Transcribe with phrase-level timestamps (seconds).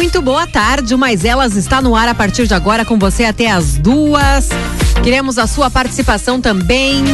[0.00, 3.50] Muito boa tarde, mas elas está no ar a partir de agora com você até
[3.50, 4.48] as duas.
[5.02, 7.04] Queremos a sua participação também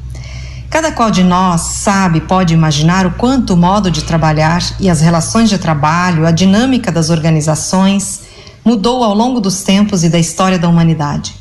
[0.75, 4.99] Cada qual de nós sabe, pode imaginar o quanto o modo de trabalhar e as
[4.99, 8.23] relações de trabalho, a dinâmica das organizações
[8.63, 11.33] mudou ao longo dos tempos e da história da humanidade.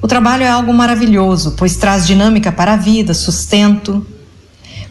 [0.00, 4.06] O trabalho é algo maravilhoso, pois traz dinâmica para a vida, sustento,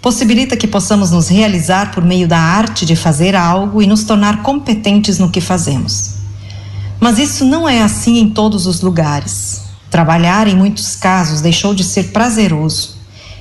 [0.01, 4.41] possibilita que possamos nos realizar por meio da arte de fazer algo e nos tornar
[4.41, 6.15] competentes no que fazemos.
[6.99, 9.63] Mas isso não é assim em todos os lugares.
[9.89, 12.95] Trabalhar, em muitos casos, deixou de ser prazeroso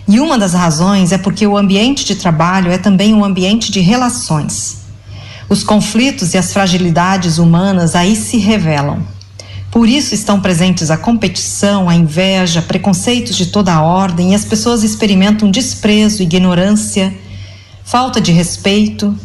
[0.06, 3.80] e uma das razões é porque o ambiente de trabalho é também um ambiente de
[3.80, 4.82] relações.
[5.48, 9.02] Os conflitos e as fragilidades humanas aí se revelam.
[9.74, 14.44] Por isso estão presentes a competição, a inveja, preconceitos de toda a ordem e as
[14.44, 17.12] pessoas experimentam desprezo, ignorância,
[17.82, 19.18] falta de respeito,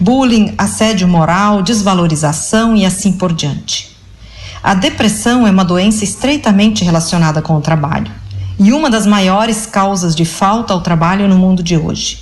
[0.00, 3.94] bullying, assédio moral, desvalorização e assim por diante.
[4.62, 8.10] A depressão é uma doença estreitamente relacionada com o trabalho
[8.58, 12.20] e uma das maiores causas de falta ao trabalho no mundo de hoje.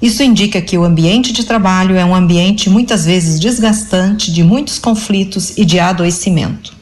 [0.00, 4.78] Isso indica que o ambiente de trabalho é um ambiente muitas vezes desgastante, de muitos
[4.78, 6.80] conflitos e de adoecimento.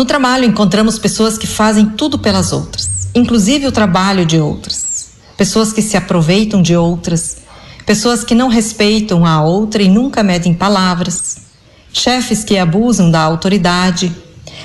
[0.00, 5.10] No trabalho encontramos pessoas que fazem tudo pelas outras, inclusive o trabalho de outras.
[5.36, 7.36] Pessoas que se aproveitam de outras,
[7.84, 11.36] pessoas que não respeitam a outra e nunca medem palavras,
[11.92, 14.10] chefes que abusam da autoridade,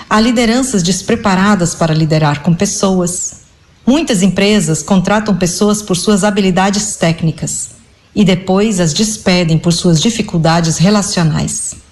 [0.09, 3.41] Há lideranças despreparadas para liderar com pessoas.
[3.85, 7.71] Muitas empresas contratam pessoas por suas habilidades técnicas
[8.15, 11.84] e depois as despedem por suas dificuldades relacionais.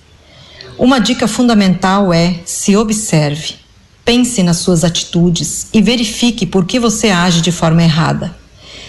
[0.78, 3.56] Uma dica fundamental é se observe.
[4.03, 8.35] Pense nas suas atitudes e verifique por que você age de forma errada.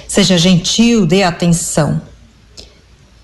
[0.09, 2.01] Seja gentil, dê atenção.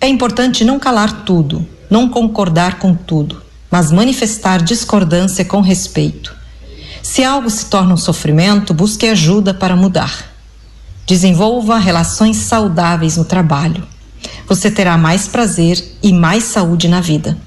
[0.01, 6.35] É importante não calar tudo, não concordar com tudo mas manifestar discordância com respeito.
[7.03, 10.25] Se algo se torna um sofrimento, busque ajuda para mudar.
[11.07, 13.87] Desenvolva relações saudáveis no trabalho.
[14.47, 17.39] Você terá mais prazer e mais saúde na vida.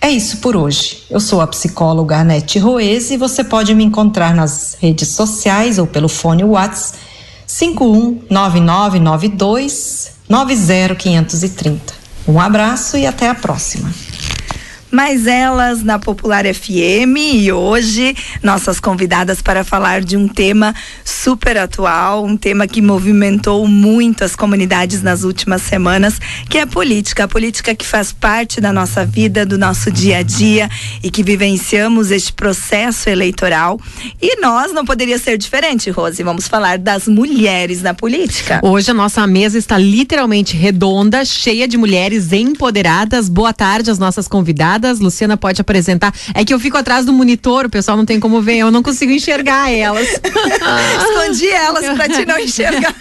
[0.00, 1.04] É isso por hoje.
[1.10, 5.86] Eu sou a psicóloga Anete Roese e você pode me encontrar nas redes sociais ou
[5.86, 6.98] pelo fone WhatsApp
[7.46, 11.94] 519992 90530.
[12.26, 13.92] Um abraço e até a próxima
[14.90, 20.74] mais elas na Popular FM e hoje nossas convidadas para falar de um tema
[21.04, 26.18] super atual, um tema que movimentou muito as comunidades nas últimas semanas,
[26.48, 30.18] que é a política, a política que faz parte da nossa vida, do nosso dia
[30.18, 30.70] a dia
[31.02, 33.78] e que vivenciamos este processo eleitoral.
[34.20, 36.22] E nós não poderia ser diferente, Rose.
[36.22, 38.60] Vamos falar das mulheres na política.
[38.62, 43.28] Hoje a nossa mesa está literalmente redonda, cheia de mulheres empoderadas.
[43.28, 46.12] Boa tarde às nossas convidadas Luciana pode apresentar.
[46.34, 48.82] É que eu fico atrás do monitor, o pessoal não tem como ver, eu não
[48.82, 50.08] consigo enxergar elas.
[50.18, 52.94] Escondi elas para te não enxergar.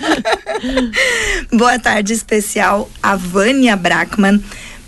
[1.53, 4.41] Boa tarde especial a Vânia Brackman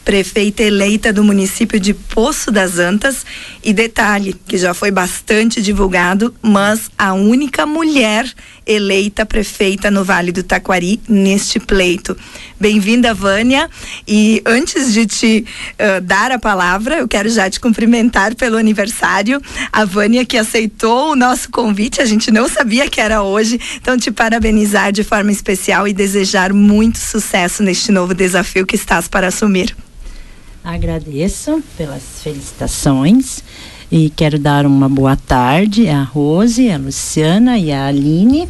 [0.10, 3.24] prefeita eleita do município de Poço das Antas.
[3.64, 8.26] E detalhe, que já foi bastante divulgado, mas a única mulher
[8.70, 12.16] eleita prefeita no Vale do Taquari neste pleito.
[12.60, 13.68] Bem-vinda, Vânia.
[14.08, 19.42] E antes de te uh, dar a palavra, eu quero já te cumprimentar pelo aniversário.
[19.74, 23.98] A Vânia que aceitou o nosso convite, a gente não sabia que era hoje, então
[23.98, 29.30] te parabenizar de forma especial e desejar muito sucesso neste novo desafio que estás para
[29.30, 29.76] assumir.
[30.64, 33.42] Agradeço pelas felicitações
[33.92, 38.48] e quero dar uma boa tarde à Rose, à Luciana e à Aline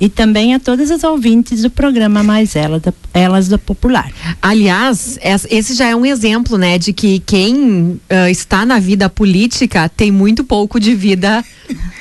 [0.00, 4.10] e também a todas as ouvintes do programa Mais Ela da, Elas da Popular.
[4.40, 5.18] Aliás,
[5.50, 10.10] esse já é um exemplo, né, de que quem uh, está na vida política tem
[10.10, 11.44] muito pouco de vida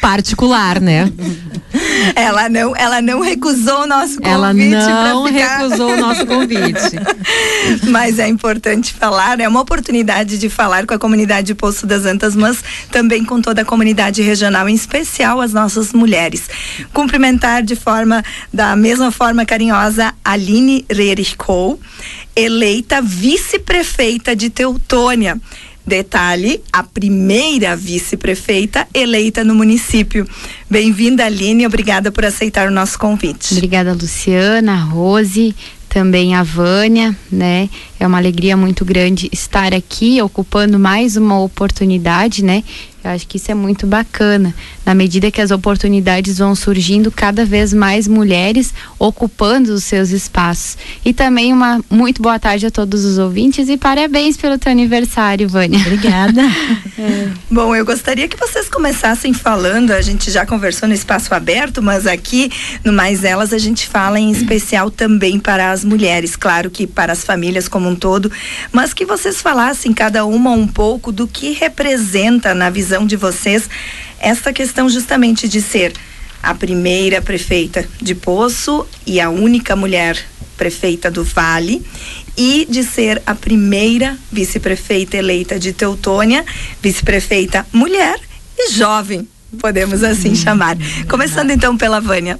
[0.01, 1.11] particular, né?
[2.15, 4.29] Ela não, ela não recusou o nosso convite.
[4.29, 5.57] Ela não ficar...
[5.57, 6.99] recusou o nosso convite.
[7.89, 12.05] mas é importante falar, é uma oportunidade de falar com a comunidade de Poço das
[12.05, 16.49] Antas, mas também com toda a comunidade regional, em especial as nossas mulheres.
[16.93, 21.79] Cumprimentar de forma, da mesma forma carinhosa, Aline Rericou,
[22.35, 25.39] eleita vice-prefeita de Teutônia.
[25.85, 30.25] Detalhe, a primeira vice-prefeita eleita no município.
[30.69, 33.53] Bem-vinda, Aline, obrigada por aceitar o nosso convite.
[33.53, 35.53] Obrigada, Luciana, Rose,
[35.89, 37.69] também a Vânia, né?
[38.03, 42.61] É uma alegria muito grande estar aqui ocupando mais uma oportunidade, né?
[43.03, 44.55] Eu acho que isso é muito bacana.
[44.85, 50.77] Na medida que as oportunidades vão surgindo, cada vez mais mulheres ocupando os seus espaços.
[51.03, 55.49] E também uma muito boa tarde a todos os ouvintes e parabéns pelo teu aniversário,
[55.49, 55.79] Vânia.
[55.79, 56.41] Obrigada.
[56.97, 57.27] é.
[57.51, 62.07] Bom, eu gostaria que vocês começassem falando, a gente já conversou no espaço aberto, mas
[62.07, 62.49] aqui
[62.85, 67.11] no Mais Elas a gente fala em especial também para as mulheres, claro que para
[67.11, 68.31] as famílias como um todo,
[68.71, 73.69] mas que vocês falassem cada uma um pouco do que representa na visão de vocês
[74.19, 75.93] esta questão justamente de ser
[76.41, 80.17] a primeira prefeita de Poço e a única mulher
[80.57, 81.85] prefeita do Vale
[82.37, 86.43] e de ser a primeira vice-prefeita eleita de Teutônia,
[86.81, 88.19] vice-prefeita mulher
[88.57, 89.27] e jovem,
[89.59, 90.77] podemos assim hum, chamar.
[91.09, 92.39] Começando então pela Vânia.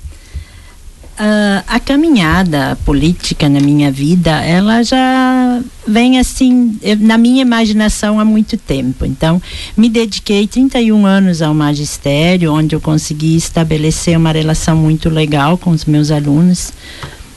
[1.14, 8.26] Uh, a caminhada política na minha vida, ela já vem assim, na minha imaginação há
[8.26, 9.06] muito tempo.
[9.06, 9.40] Então,
[9.78, 15.70] me dediquei 31 anos ao magistério, onde eu consegui estabelecer uma relação muito legal com
[15.70, 16.74] os meus alunos.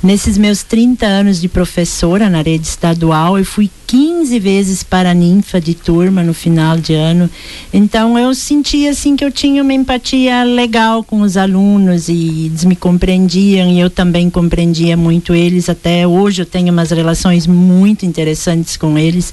[0.02, 5.14] Nesses meus 30 anos de professora na rede estadual, eu fui 15 vezes para a
[5.14, 7.30] ninfa de turma no final de ano.
[7.72, 12.64] Então eu sentia assim que eu tinha uma empatia legal com os alunos e eles
[12.64, 15.68] me compreendiam e eu também compreendia muito eles.
[15.68, 19.32] Até hoje eu tenho umas relações muito interessantes com eles.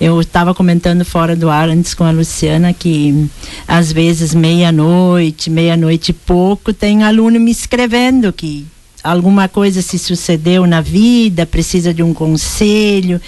[0.00, 3.28] Eu estava comentando fora do ar antes com a Luciana que
[3.68, 8.66] às vezes meia-noite, meia-noite e pouco, tem aluno me escrevendo que
[9.02, 13.20] alguma coisa se sucedeu na vida, precisa de um conselho.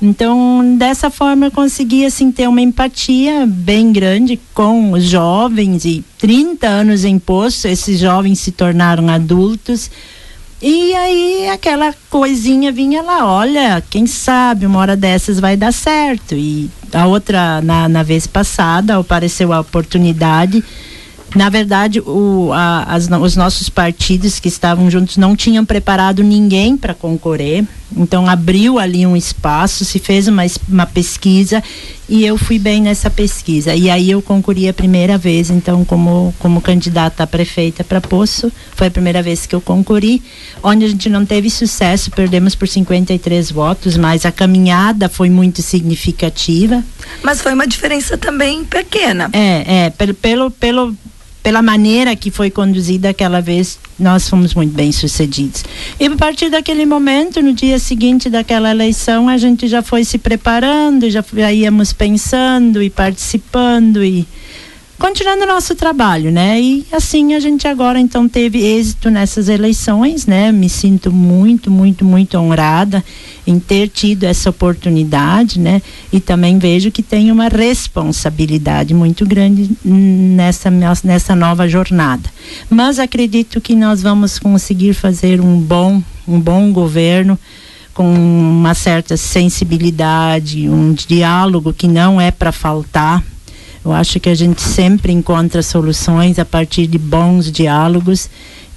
[0.00, 6.04] Então, dessa forma eu consegui assim ter uma empatia bem grande com os jovens e
[6.18, 9.90] 30 anos em posto, esses jovens se tornaram adultos.
[10.60, 16.34] E aí aquela coisinha vinha lá, olha, quem sabe uma hora dessas vai dar certo.
[16.34, 20.64] E a outra, na, na vez passada, apareceu a oportunidade
[21.34, 26.76] na verdade, o, a, as, os nossos partidos que estavam juntos não tinham preparado ninguém
[26.76, 27.64] para concorrer.
[27.96, 31.62] Então, abriu ali um espaço, se fez uma, uma pesquisa
[32.08, 33.74] e eu fui bem nessa pesquisa.
[33.74, 38.50] E aí eu concorri a primeira vez, então, como, como candidata a prefeita para Poço.
[38.74, 40.22] Foi a primeira vez que eu concorri,
[40.62, 45.60] onde a gente não teve sucesso, perdemos por 53 votos, mas a caminhada foi muito
[45.60, 46.82] significativa.
[47.22, 49.28] Mas foi uma diferença também pequena.
[49.32, 50.96] É, é, pelo, pelo, pelo
[51.48, 55.64] pela maneira que foi conduzida aquela vez, nós fomos muito bem sucedidos.
[55.98, 60.18] E a partir daquele momento, no dia seguinte daquela eleição, a gente já foi se
[60.18, 64.28] preparando, já, já íamos pensando e participando e
[64.98, 66.60] continuando nosso trabalho, né?
[66.60, 70.52] E assim a gente agora então teve êxito nessas eleições, né?
[70.52, 73.02] Me sinto muito, muito, muito honrada
[73.48, 75.80] em ter tido essa oportunidade, né?
[76.12, 82.28] E também vejo que tenho uma responsabilidade muito grande nessa nessa nova jornada.
[82.68, 87.38] Mas acredito que nós vamos conseguir fazer um bom um bom governo
[87.94, 93.24] com uma certa sensibilidade, um diálogo que não é para faltar,
[93.84, 98.28] eu acho que a gente sempre encontra soluções a partir de bons diálogos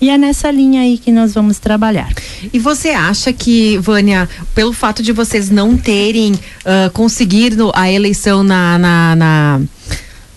[0.02, 2.12] E é nessa linha aí que nós vamos trabalhar.
[2.52, 8.44] E você acha que, Vânia, pelo fato de vocês não terem uh, conseguido a eleição
[8.44, 9.62] na, na, na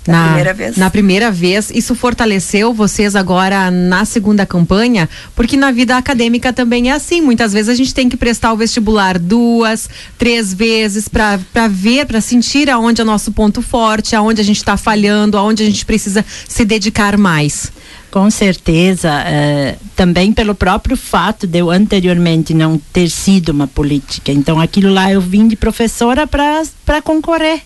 [0.07, 0.77] na, primeira vez.
[0.77, 1.71] Na primeira vez.
[1.71, 5.09] Isso fortaleceu vocês agora na segunda campanha?
[5.35, 7.21] Porque na vida acadêmica também é assim.
[7.21, 12.21] Muitas vezes a gente tem que prestar o vestibular duas, três vezes para ver, para
[12.21, 15.87] sentir aonde é o nosso ponto forte, aonde a gente está falhando, aonde a gente
[15.87, 17.73] precisa se dedicar mais.
[18.15, 24.31] Com certeza, eh, também pelo próprio fato de eu anteriormente não ter sido uma política.
[24.31, 27.63] Então, aquilo lá eu vim de professora para concorrer.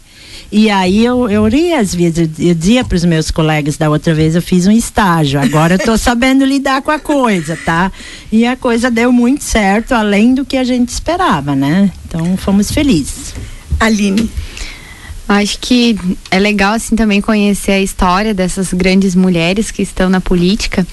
[0.51, 3.91] E aí eu, eu ria às vezes, eu, eu dizia para os meus colegas da
[3.91, 7.93] outra vez, eu fiz um estágio, agora eu estou sabendo lidar com a coisa, tá?
[8.33, 11.93] E a coisa deu muito certo, além do que a gente esperava, né?
[12.07, 13.35] Então fomos felizes.
[13.79, 14.31] Aline.
[15.29, 15.99] Acho que
[16.31, 20.87] é legal assim também conhecer a história dessas grandes mulheres que estão na política.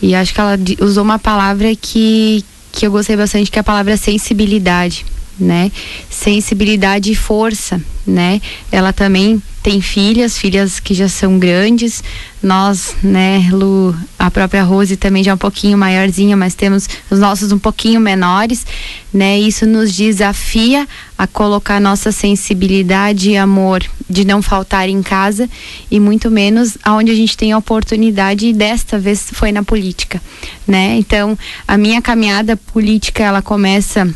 [0.00, 3.64] E acho que ela usou uma palavra que, que eu gostei bastante, que é a
[3.64, 5.04] palavra sensibilidade
[5.38, 5.70] né?
[6.08, 8.40] Sensibilidade e força, né?
[8.70, 12.04] Ela também tem filhas, filhas que já são grandes.
[12.42, 17.18] Nós, né, Lu, a própria Rose também já é um pouquinho maiorzinha, mas temos os
[17.18, 18.66] nossos um pouquinho menores,
[19.10, 19.38] né?
[19.38, 25.48] Isso nos desafia a colocar nossa sensibilidade e amor de não faltar em casa
[25.90, 30.20] e muito menos aonde a gente tem a oportunidade e desta vez foi na política,
[30.68, 30.94] né?
[30.98, 34.14] Então, a minha caminhada política ela começa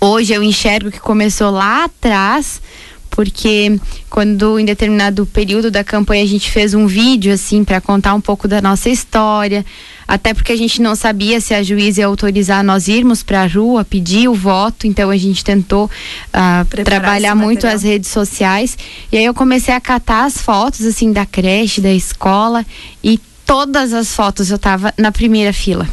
[0.00, 2.60] hoje eu enxergo que começou lá atrás,
[3.10, 8.14] porque quando em determinado período da campanha a gente fez um vídeo assim para contar
[8.14, 9.64] um pouco da nossa história,
[10.06, 13.46] até porque a gente não sabia se a juíza ia autorizar nós irmos para a
[13.46, 18.78] rua pedir o voto, então a gente tentou uh, trabalhar muito as redes sociais.
[19.12, 22.64] E aí eu comecei a catar as fotos assim da creche, da escola.
[23.04, 25.86] E todas as fotos eu estava na primeira fila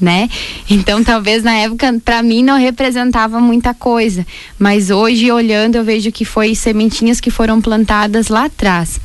[0.00, 0.28] né?
[0.68, 4.26] Então, talvez na época para mim não representava muita coisa,
[4.58, 9.00] mas hoje olhando eu vejo que foi sementinhas que foram plantadas lá atrás.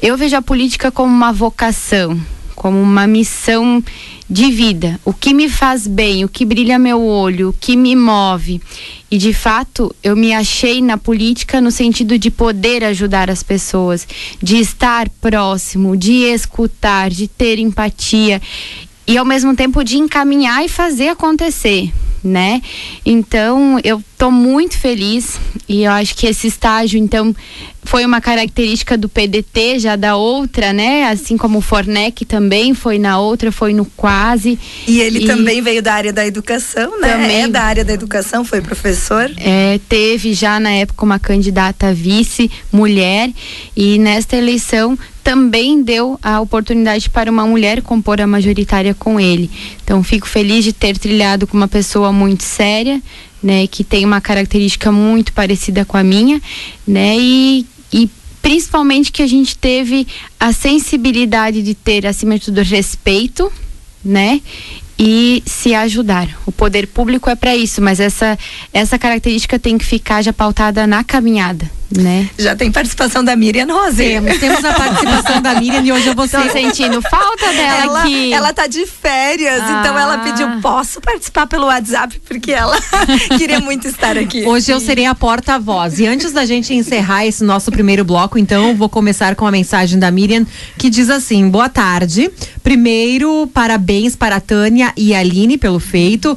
[0.00, 2.20] Eu vejo a política como uma vocação,
[2.54, 3.82] como uma missão
[4.28, 5.00] de vida.
[5.04, 8.60] O que me faz bem, o que brilha meu olho, o que me move.
[9.10, 14.06] E de fato, eu me achei na política no sentido de poder ajudar as pessoas,
[14.42, 18.42] de estar próximo, de escutar, de ter empatia
[19.08, 21.90] e ao mesmo tempo de encaminhar e fazer acontecer,
[22.22, 22.60] né?
[23.04, 27.34] Então, eu tô muito feliz e eu acho que esse estágio, então,
[27.88, 31.08] foi uma característica do PDT, já da outra, né?
[31.08, 34.58] Assim como o Fornec também foi na outra, foi no quase.
[34.86, 37.12] E ele e também veio da área da educação, né?
[37.12, 39.32] Também, é da área da educação, foi professor.
[39.38, 43.30] É, teve já na época uma candidata vice mulher
[43.74, 44.98] e nesta eleição
[45.28, 49.50] também deu a oportunidade para uma mulher compor a majoritária com ele.
[49.84, 53.02] Então fico feliz de ter trilhado com uma pessoa muito séria,
[53.42, 56.40] né, que tem uma característica muito parecida com a minha,
[56.86, 58.10] né, e, e
[58.42, 60.06] principalmente que a gente teve
[60.38, 63.52] a sensibilidade de ter acima de tudo respeito,
[64.04, 64.40] né,
[64.98, 66.28] e se ajudar.
[66.44, 68.36] O poder público é para isso, mas essa
[68.72, 72.28] essa característica tem que ficar já pautada na caminhada, né?
[72.38, 73.96] Já tem participação da Miriam Rose.
[73.96, 78.00] Temos, temos a participação da Miriam e hoje eu vou Tô sentindo falta dela ela,
[78.02, 78.32] aqui.
[78.32, 79.80] Ela tá de férias, ah.
[79.80, 82.76] então ela pediu, posso participar pelo WhatsApp, porque ela
[83.38, 84.44] queria muito estar aqui.
[84.44, 85.98] Hoje eu serei a porta-voz.
[85.98, 89.98] E antes da gente encerrar esse nosso primeiro bloco, então, vou começar com a mensagem
[89.98, 92.30] da Miriam, que diz assim: boa tarde.
[92.62, 96.36] Primeiro, parabéns para a Tânia e a Aline pelo feito.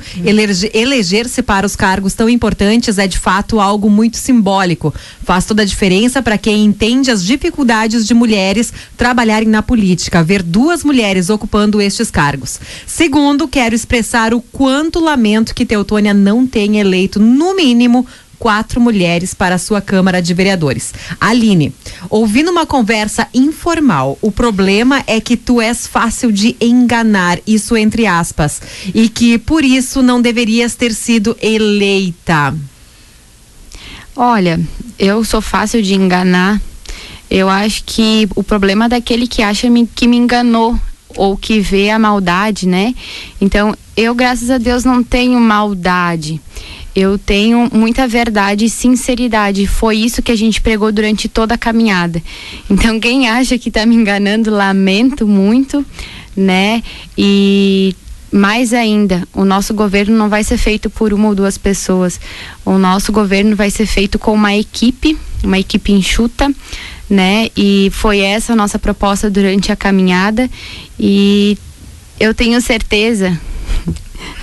[0.74, 4.94] Eleger-se para os cargos tão importantes é de fato algo muito simbólico.
[5.24, 10.42] Faz toda a diferença para quem entende as dificuldades de mulheres trabalharem na política, ver
[10.42, 12.60] duas mulheres ocupando estes cargos.
[12.86, 18.06] Segundo, quero expressar o quanto lamento que Teutônia não tenha eleito, no mínimo,
[18.42, 20.92] quatro mulheres para a sua Câmara de Vereadores.
[21.20, 21.72] Aline,
[22.10, 28.08] ouvindo uma conversa informal, o problema é que tu és fácil de enganar, isso entre
[28.08, 28.60] aspas,
[28.96, 32.56] e que por isso não deverias ter sido eleita.
[34.16, 34.60] Olha,
[35.00, 36.62] eu sou fácil de enganar.
[37.30, 40.78] Eu acho que o problema é daquele que acha que me enganou
[41.16, 42.94] ou que vê a maldade, né?
[43.40, 46.42] Então, eu, graças a Deus, não tenho maldade
[46.96, 49.66] eu tenho muita verdade e sinceridade.
[49.66, 52.22] Foi isso que a gente pregou durante toda a caminhada.
[52.70, 55.86] Então, quem acha que está me enganando, lamento muito,
[56.36, 56.84] né?
[57.18, 57.96] E
[58.32, 62.20] mais ainda, o nosso governo não vai ser feito por uma ou duas pessoas.
[62.66, 66.50] O nosso governo vai ser feito com uma equipe, uma equipe enxuta,
[67.10, 67.50] né?
[67.58, 70.50] E foi essa a nossa proposta durante a caminhada
[71.00, 71.58] e
[72.20, 73.40] Eu tenho certeza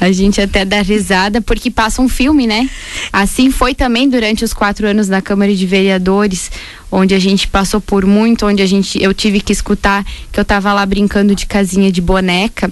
[0.01, 2.69] a gente até dá risada porque passa um filme, né?
[3.13, 6.51] Assim foi também durante os quatro anos na Câmara de Vereadores,
[6.91, 10.45] onde a gente passou por muito, onde a gente eu tive que escutar que eu
[10.45, 12.71] tava lá brincando de casinha de boneca.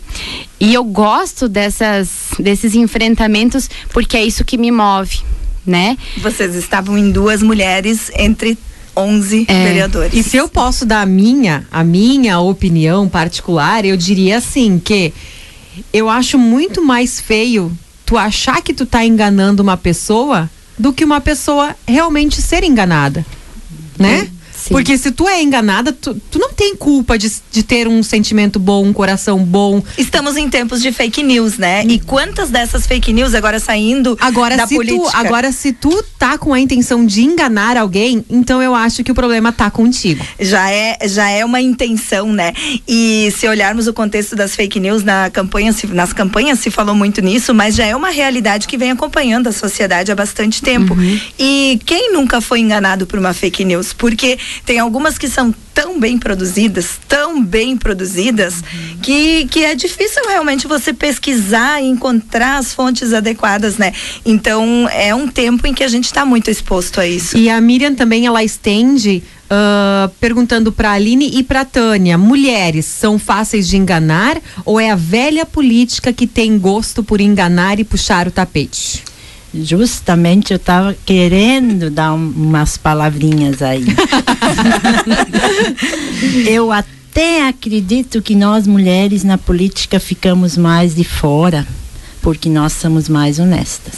[0.60, 2.08] E eu gosto dessas
[2.38, 5.20] desses enfrentamentos porque é isso que me move,
[5.66, 5.96] né?
[6.18, 8.56] Vocês estavam em duas mulheres entre
[8.96, 9.62] 11 É.
[9.64, 10.14] vereadores.
[10.14, 15.12] E se eu posso dar a minha, a minha opinião particular, eu diria assim que
[15.92, 21.04] eu acho muito mais feio tu achar que tu tá enganando uma pessoa do que
[21.04, 23.25] uma pessoa realmente ser enganada,
[23.99, 24.30] né?
[24.66, 24.75] Sim.
[24.75, 28.58] Porque se tu é enganada, tu, tu não tem culpa de, de ter um sentimento
[28.58, 29.82] bom, um coração bom.
[29.96, 31.85] Estamos em tempos de fake news, né?
[31.87, 35.11] E quantas dessas fake news agora saindo Agora da se, política?
[35.11, 39.12] tu, agora, se tu tá com a intenção de enganar alguém, então eu acho que
[39.12, 40.25] o problema tá contigo.
[40.40, 42.52] já é já é uma intenção, né?
[42.88, 46.94] E se olharmos o contexto das fake news na campanha, se- nas campanhas se falou
[46.94, 50.96] muito nisso, mas já é uma realidade que vem acompanhando a sociedade há bastante tempo.
[51.38, 53.92] E quem nunca foi enganado por uma fake news?
[53.92, 58.62] Porque tem algumas que são tão bem produzidas, tão bem produzidas,
[59.02, 63.92] que, que é difícil realmente você pesquisar e encontrar as fontes adequadas, né?
[64.25, 67.36] Então é um tempo em que a gente está muito exposto a isso.
[67.36, 73.16] E a Miriam também ela estende ah, perguntando para Aline e para Tânia, mulheres são
[73.16, 78.26] fáceis de enganar ou é a velha política que tem gosto por enganar e puxar
[78.26, 79.04] o tapete?
[79.64, 83.84] Justamente eu estava querendo dar um- umas palavrinhas aí.
[86.46, 91.66] eu até acredito que nós mulheres na política ficamos mais de fora,
[92.22, 93.94] porque nós somos mais honestas.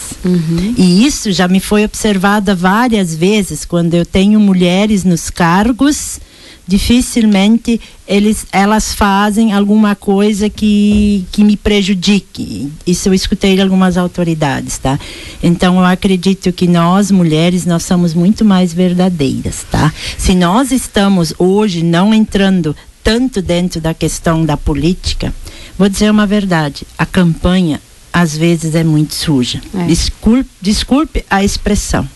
[0.76, 6.20] E isso já me foi observada várias vezes quando eu tenho mulheres nos cargos
[6.68, 12.70] dificilmente eles, elas fazem alguma coisa que, que me prejudique.
[12.86, 15.00] Isso eu escutei de algumas autoridades, tá?
[15.42, 19.92] Então eu acredito que nós mulheres nós somos muito mais verdadeiras, tá?
[20.18, 25.34] Se nós estamos hoje não entrando tanto dentro da questão da política,
[25.78, 27.80] vou dizer uma verdade, a campanha
[28.12, 29.62] às vezes é muito suja.
[29.74, 29.86] É.
[29.86, 32.06] Desculpe, desculpe a expressão.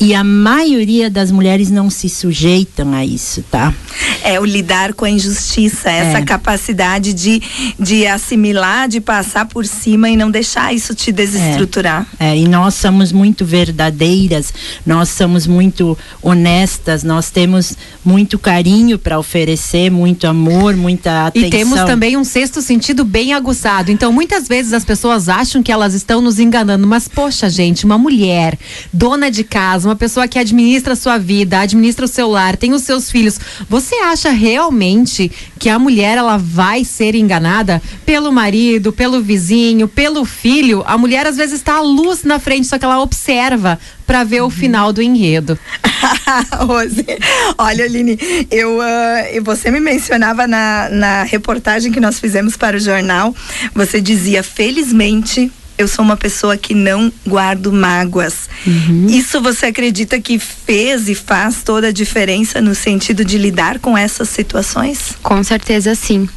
[0.00, 3.72] E a maioria das mulheres não se sujeitam a isso, tá?
[4.22, 6.22] É o lidar com a injustiça, essa É.
[6.22, 7.42] capacidade de,
[7.78, 12.06] de assimilar, de passar por cima e não deixar isso te desestruturar.
[12.18, 14.52] É, e nós somos muito verdadeiras,
[14.84, 21.48] nós somos muito honestas, nós temos muito carinho para oferecer, muito amor, muita atenção.
[21.48, 23.90] E temos também um sexto sentido bem aguçado.
[23.90, 27.98] Então, muitas vezes as pessoas acham que elas estão nos enganando, mas poxa, gente, uma
[27.98, 28.58] mulher,
[28.92, 32.72] dona de casa, uma pessoa que administra a sua vida, administra o seu lar, tem
[32.72, 38.92] os seus filhos, você acha realmente que a mulher ela vai ser enganada pelo marido,
[38.92, 40.82] pelo vizinho, pelo filho?
[40.86, 44.42] A mulher às vezes está à luz na frente, só que ela observa para ver
[44.42, 45.58] o final do enredo.
[46.60, 47.06] Rose,
[47.56, 48.18] olha, Aline,
[48.50, 48.78] eu,
[49.32, 53.34] e você me mencionava na, na reportagem que nós fizemos para o jornal,
[53.74, 55.50] você dizia, felizmente.
[55.76, 58.48] Eu sou uma pessoa que não guardo mágoas.
[59.08, 63.98] Isso você acredita que fez e faz toda a diferença no sentido de lidar com
[63.98, 65.14] essas situações?
[65.22, 66.28] Com certeza sim.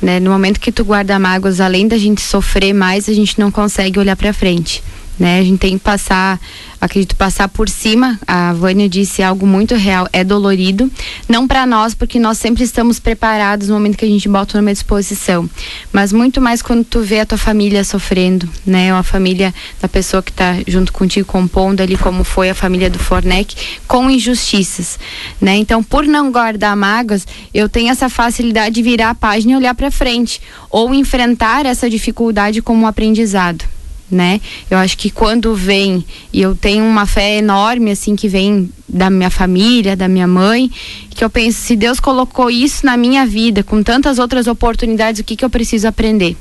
[0.00, 0.18] Né?
[0.18, 3.98] No momento que tu guarda mágoas, além da gente sofrer mais, a gente não consegue
[4.00, 4.82] olhar para frente.
[5.18, 5.38] Né?
[5.38, 6.40] A gente tem que passar,
[6.82, 8.18] acredito, passar por cima.
[8.26, 10.90] A Vânia disse algo muito real, é dolorido.
[11.28, 14.72] Não para nós, porque nós sempre estamos preparados no momento que a gente bota numa
[14.72, 15.48] disposição.
[15.92, 18.92] Mas muito mais quando tu vê a tua família sofrendo, né?
[18.92, 22.98] A família da pessoa que está junto contigo compondo ali, como foi a família do
[22.98, 23.54] Fornec,
[23.86, 24.98] com injustiças,
[25.40, 25.54] né?
[25.56, 29.74] Então, por não guardar mágoas, eu tenho essa facilidade de virar a página e olhar
[29.74, 33.64] para frente, ou enfrentar essa dificuldade como um aprendizado
[34.10, 34.40] né?
[34.70, 39.08] Eu acho que quando vem e eu tenho uma fé enorme assim que vem da
[39.08, 40.70] minha família, da minha mãe,
[41.10, 45.24] que eu penso se Deus colocou isso na minha vida com tantas outras oportunidades, o
[45.24, 46.36] que que eu preciso aprender?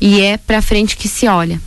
[0.00, 1.60] E é para frente que se olha,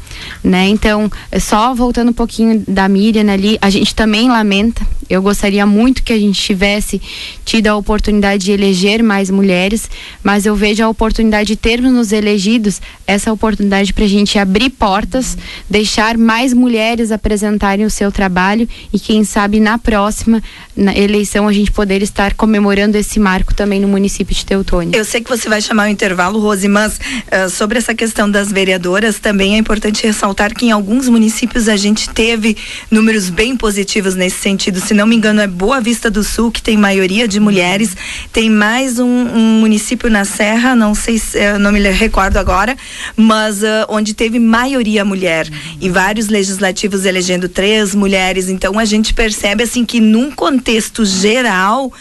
[0.44, 0.68] né?
[0.68, 4.86] Então, só voltando um pouquinho da Miriam ali, a gente também lamenta.
[5.10, 7.00] Eu gostaria muito que a gente tivesse
[7.44, 9.90] tido a oportunidade de eleger mais mulheres,
[10.24, 14.72] mas eu vejo a oportunidade de termos nos elegidos essa oportunidade para a gente abrir
[14.72, 15.38] portas,
[15.70, 20.42] deixar mais mulheres apresentarem o seu trabalho e quem sabe na próxima
[20.76, 24.98] na eleição a gente poder estar comemorando esse marco também no município de Teutônia.
[24.98, 27.00] Eu sei que você vai chamar o intervalo, Rose, mas
[27.32, 31.76] ah, sobre essa questão das vereadoras, também é importante ressaltar que em alguns municípios a
[31.76, 32.56] gente teve
[32.90, 34.80] números bem positivos nesse sentido.
[34.80, 37.96] Se não me engano, é Boa Vista do Sul, que tem maioria de mulheres.
[38.32, 42.78] Tem mais um, um município na Serra, não sei se, não me recordo agora,
[43.16, 45.50] mas uh, onde teve maioria mulher.
[45.82, 48.50] E vários legislativos elegendo três mulheres.
[48.50, 51.92] Então a gente percebe assim que num contexto geral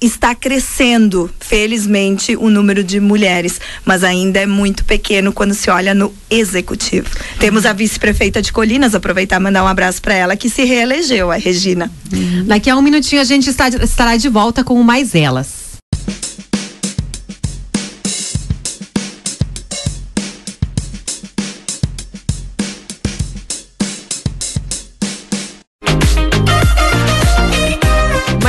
[0.00, 5.94] está crescendo, felizmente, o número de mulheres, mas ainda é muito pequeno quando se olha
[5.94, 7.08] no executivo.
[7.38, 11.30] Temos a vice-prefeita de Colinas, aproveitar e mandar um abraço para ela, que se reelegeu,
[11.30, 11.90] a Regina.
[12.46, 15.59] Daqui a um minutinho a gente está, estará de volta com mais elas.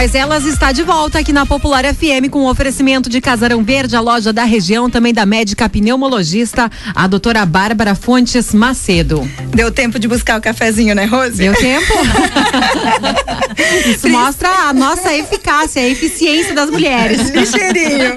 [0.01, 3.95] Mas elas está de volta aqui na Popular FM com o oferecimento de Casarão Verde,
[3.95, 9.29] a loja da região, também da médica pneumologista, a doutora Bárbara Fontes Macedo.
[9.49, 11.37] Deu tempo de buscar o cafezinho, né, Rose?
[11.37, 11.93] Deu tempo.
[13.85, 17.29] Isso mostra a nossa eficácia, a eficiência das mulheres.
[17.29, 18.15] Ligeirinho.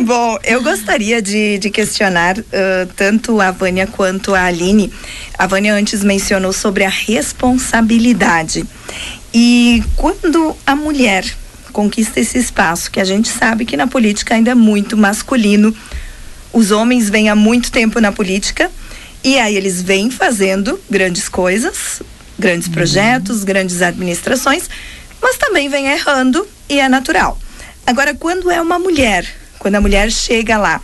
[0.00, 2.44] Bom, eu gostaria de, de questionar uh,
[2.94, 4.92] tanto a Vânia quanto a Aline.
[5.38, 8.66] A Vânia antes mencionou sobre a responsabilidade.
[9.38, 11.22] E quando a mulher
[11.70, 15.76] conquista esse espaço, que a gente sabe que na política ainda é muito masculino,
[16.54, 18.70] os homens vêm há muito tempo na política
[19.22, 22.00] e aí eles vêm fazendo grandes coisas,
[22.38, 22.72] grandes uhum.
[22.72, 24.70] projetos, grandes administrações,
[25.20, 27.38] mas também vêm errando e é natural.
[27.86, 30.80] Agora, quando é uma mulher, quando a mulher chega lá,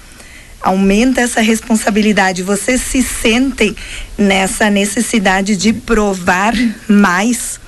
[0.60, 3.74] aumenta essa responsabilidade, vocês se sentem
[4.18, 6.52] nessa necessidade de provar
[6.86, 7.61] mais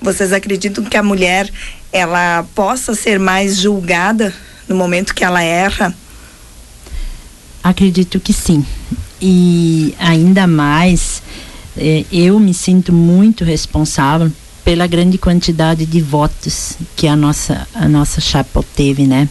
[0.00, 1.50] vocês acreditam que a mulher
[1.92, 4.32] ela possa ser mais julgada
[4.68, 5.94] no momento que ela erra?
[7.62, 8.64] Acredito que sim.
[9.20, 11.22] E ainda mais,
[11.76, 14.30] eh, eu me sinto muito responsável
[14.64, 19.26] pela grande quantidade de votos que a nossa, a nossa chapa teve, né?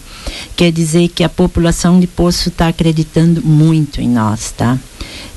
[0.55, 4.77] Quer dizer que a população de Poço está acreditando muito em nós, tá?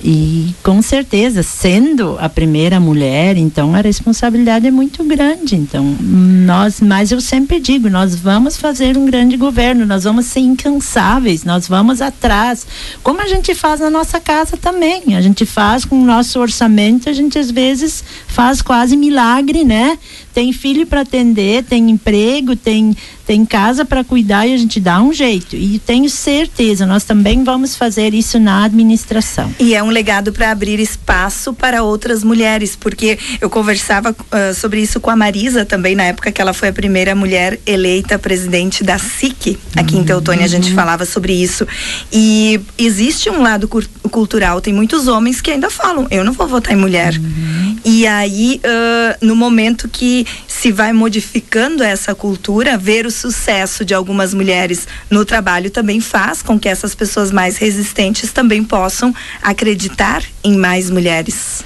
[0.03, 5.57] E com certeza, sendo a primeira mulher, então a responsabilidade é muito grande.
[5.57, 10.41] Então, nós, mas eu sempre digo, nós vamos fazer um grande governo, nós vamos ser
[10.41, 12.67] incansáveis, nós vamos atrás,
[13.03, 15.15] como a gente faz na nossa casa também.
[15.15, 19.99] A gente faz com o nosso orçamento, a gente às vezes faz quase milagre, né?
[20.33, 22.97] Tem filho para atender, tem emprego, tem
[23.31, 25.55] tem casa para cuidar e a gente dá um jeito.
[25.55, 29.55] E tenho certeza, nós também vamos fazer isso na administração.
[29.61, 34.81] E é um legado para abrir espaço para outras mulheres, porque eu conversava uh, sobre
[34.81, 38.83] isso com a Marisa também, na época que ela foi a primeira mulher eleita presidente
[38.83, 40.01] da SIC, aqui uhum.
[40.01, 40.75] em Teutônia, a gente uhum.
[40.75, 41.65] falava sobre isso.
[42.13, 46.73] E existe um lado cultural, tem muitos homens que ainda falam, eu não vou votar
[46.73, 47.15] em mulher.
[47.17, 47.77] Uhum.
[47.85, 53.95] E aí, uh, no momento que se vai modificando essa cultura, ver o sucesso de
[53.95, 60.23] algumas mulheres no trabalho também faz com que essas pessoas mais resistentes também possam acreditar
[60.43, 61.65] em mais mulheres.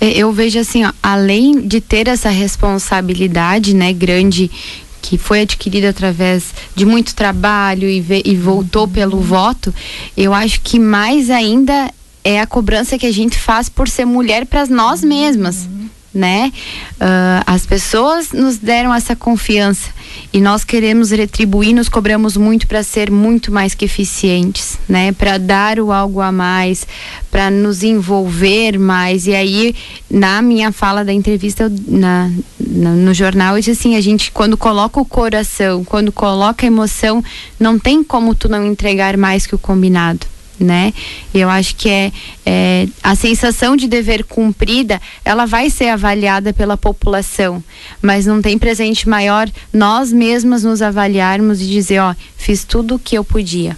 [0.00, 4.50] É, eu vejo assim, ó, além de ter essa responsabilidade, né, grande
[5.02, 9.74] que foi adquirida através de muito trabalho e, e voltou pelo voto,
[10.16, 11.90] eu acho que mais ainda
[12.22, 15.68] é a cobrança que a gente faz por ser mulher para nós mesmas
[16.12, 16.52] né?
[16.94, 19.90] Uh, as pessoas nos deram essa confiança
[20.32, 25.12] e nós queremos retribuir, nos cobramos muito para ser muito mais que eficientes, né?
[25.12, 26.86] Para dar o algo a mais,
[27.30, 29.26] para nos envolver mais.
[29.26, 29.74] E aí,
[30.10, 34.30] na minha fala da entrevista eu, na, na, no jornal, eu disse assim: a gente,
[34.32, 37.22] quando coloca o coração, quando coloca a emoção,
[37.58, 40.29] não tem como tu não entregar mais que o combinado
[40.62, 40.92] né?
[41.32, 42.12] Eu acho que é,
[42.44, 47.62] é, a sensação de dever cumprida, ela vai ser avaliada pela população,
[48.00, 52.98] mas não tem presente maior nós mesmas nos avaliarmos e dizer, ó, fiz tudo o
[52.98, 53.76] que eu podia.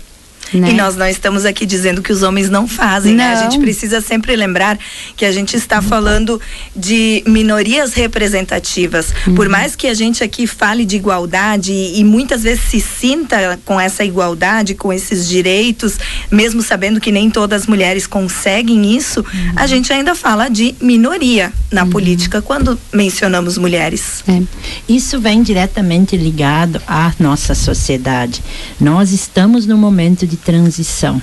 [0.52, 0.70] Né?
[0.70, 3.24] E nós não estamos aqui dizendo que os homens não fazem, não.
[3.24, 3.34] né?
[3.34, 4.78] A gente precisa sempre lembrar
[5.16, 6.40] que a gente está falando
[6.74, 9.12] de minorias representativas.
[9.26, 9.34] Uhum.
[9.34, 13.58] Por mais que a gente aqui fale de igualdade e, e, muitas vezes se sinta
[13.64, 15.98] com essa igualdade, com esses direitos,
[16.30, 19.52] mesmo sabendo que nem todas as mulheres conseguem isso, uhum.
[19.56, 21.90] a gente ainda fala de minoria na uhum.
[21.90, 24.22] política quando mencionamos mulheres.
[24.28, 24.42] É.
[24.88, 28.42] Isso vem diretamente ligado à nossa sociedade.
[28.80, 31.20] Nós estamos no momento de transição.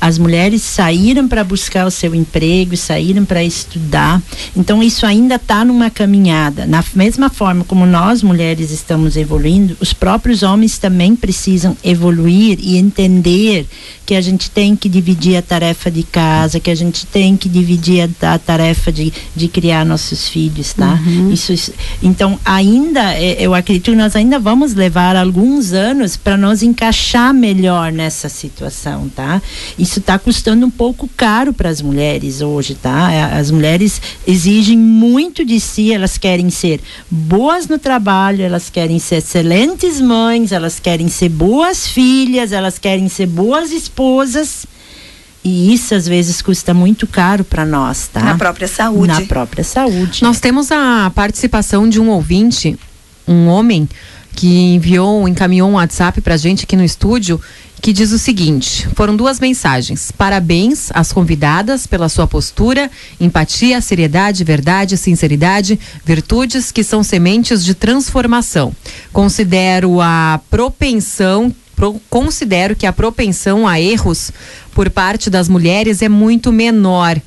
[0.00, 4.22] As mulheres saíram para buscar o seu emprego, saíram para estudar.
[4.56, 6.66] Então isso ainda está numa caminhada.
[6.66, 12.76] Na mesma forma como nós mulheres estamos evoluindo, os próprios homens também precisam evoluir e
[12.76, 13.66] entender
[14.06, 17.48] que a gente tem que dividir a tarefa de casa, que a gente tem que
[17.48, 21.00] dividir a, a tarefa de, de criar nossos filhos, tá?
[21.04, 21.32] Uhum.
[21.32, 26.36] Isso, isso, então ainda é, eu acredito que nós ainda vamos levar alguns anos para
[26.36, 29.42] nós encaixar melhor nessa situação, tá?
[29.78, 33.12] Isso está custando um pouco caro para as mulheres hoje, tá?
[33.12, 38.98] É, as mulheres exigem muito de si, elas querem ser boas no trabalho, elas querem
[38.98, 44.66] ser excelentes mães, elas querem ser boas filhas, elas querem ser boas esposas esposas.
[45.44, 48.20] E isso às vezes custa muito caro para nós, tá?
[48.20, 49.06] Na própria saúde.
[49.06, 50.22] Na própria saúde.
[50.22, 52.76] Nós temos a participação de um ouvinte,
[53.28, 53.88] um homem,
[54.34, 57.40] que enviou, encaminhou um WhatsApp pra gente aqui no estúdio,
[57.80, 60.10] que diz o seguinte: foram duas mensagens.
[60.10, 67.74] Parabéns às convidadas pela sua postura, empatia, seriedade, verdade, sinceridade, virtudes que são sementes de
[67.74, 68.72] transformação.
[69.12, 74.32] Considero a propensão pro, considero que a propensão a erros
[74.74, 77.20] por parte das mulheres é muito menor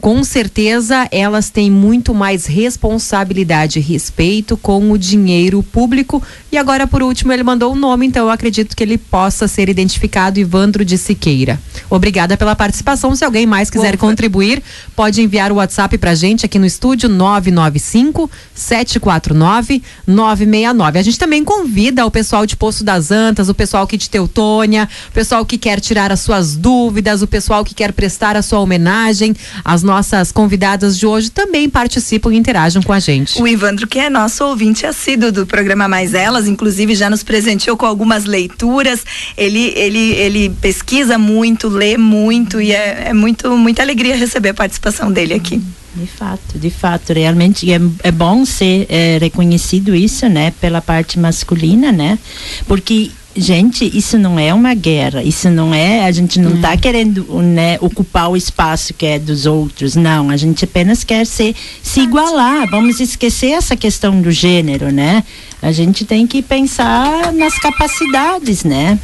[0.00, 6.22] com certeza elas têm muito mais responsabilidade e respeito com o dinheiro público.
[6.52, 9.48] E agora, por último, ele mandou o um nome, então eu acredito que ele possa
[9.48, 11.60] ser identificado Ivandro de Siqueira.
[11.90, 13.16] Obrigada pela participação.
[13.16, 13.98] Se alguém mais quiser Opa.
[13.98, 14.62] contribuir,
[14.94, 20.98] pode enviar o WhatsApp pra gente aqui no estúdio 995 749 969.
[20.98, 24.88] A gente também convida o pessoal de Poço das Antas, o pessoal aqui de Teutônia,
[25.08, 28.60] o pessoal que quer tirar as suas dúvidas, o pessoal que quer prestar a sua
[28.60, 29.95] homenagem às nossas
[30.32, 33.40] convidadas de hoje também participam e interagem com a gente.
[33.40, 37.76] O Ivandro, que é nosso ouvinte assíduo do programa Mais Elas, inclusive já nos presenteou
[37.76, 39.04] com algumas leituras.
[39.36, 44.54] Ele, ele, ele pesquisa muito, lê muito e é, é muito, muita alegria receber a
[44.54, 45.62] participação dele aqui.
[45.94, 51.18] De fato, de fato, realmente é, é bom ser é, reconhecido isso, né, pela parte
[51.18, 52.18] masculina, né,
[52.66, 57.24] porque gente, isso não é uma guerra, isso não é, a gente não está querendo
[57.42, 62.00] né, ocupar o espaço que é dos outros, não, a gente apenas quer ser, se
[62.00, 65.22] igualar, vamos esquecer essa questão do gênero, né?
[65.62, 68.98] A gente tem que pensar nas capacidades, né?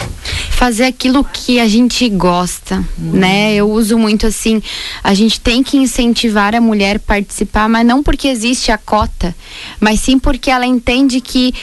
[0.51, 3.13] Fazer aquilo que a gente gosta, hum.
[3.15, 3.55] né?
[3.55, 4.63] Eu uso muito assim,
[5.03, 9.35] a gente tem que incentivar a mulher a participar, mas não porque existe a cota,
[9.81, 11.55] mas sim porque ela entende que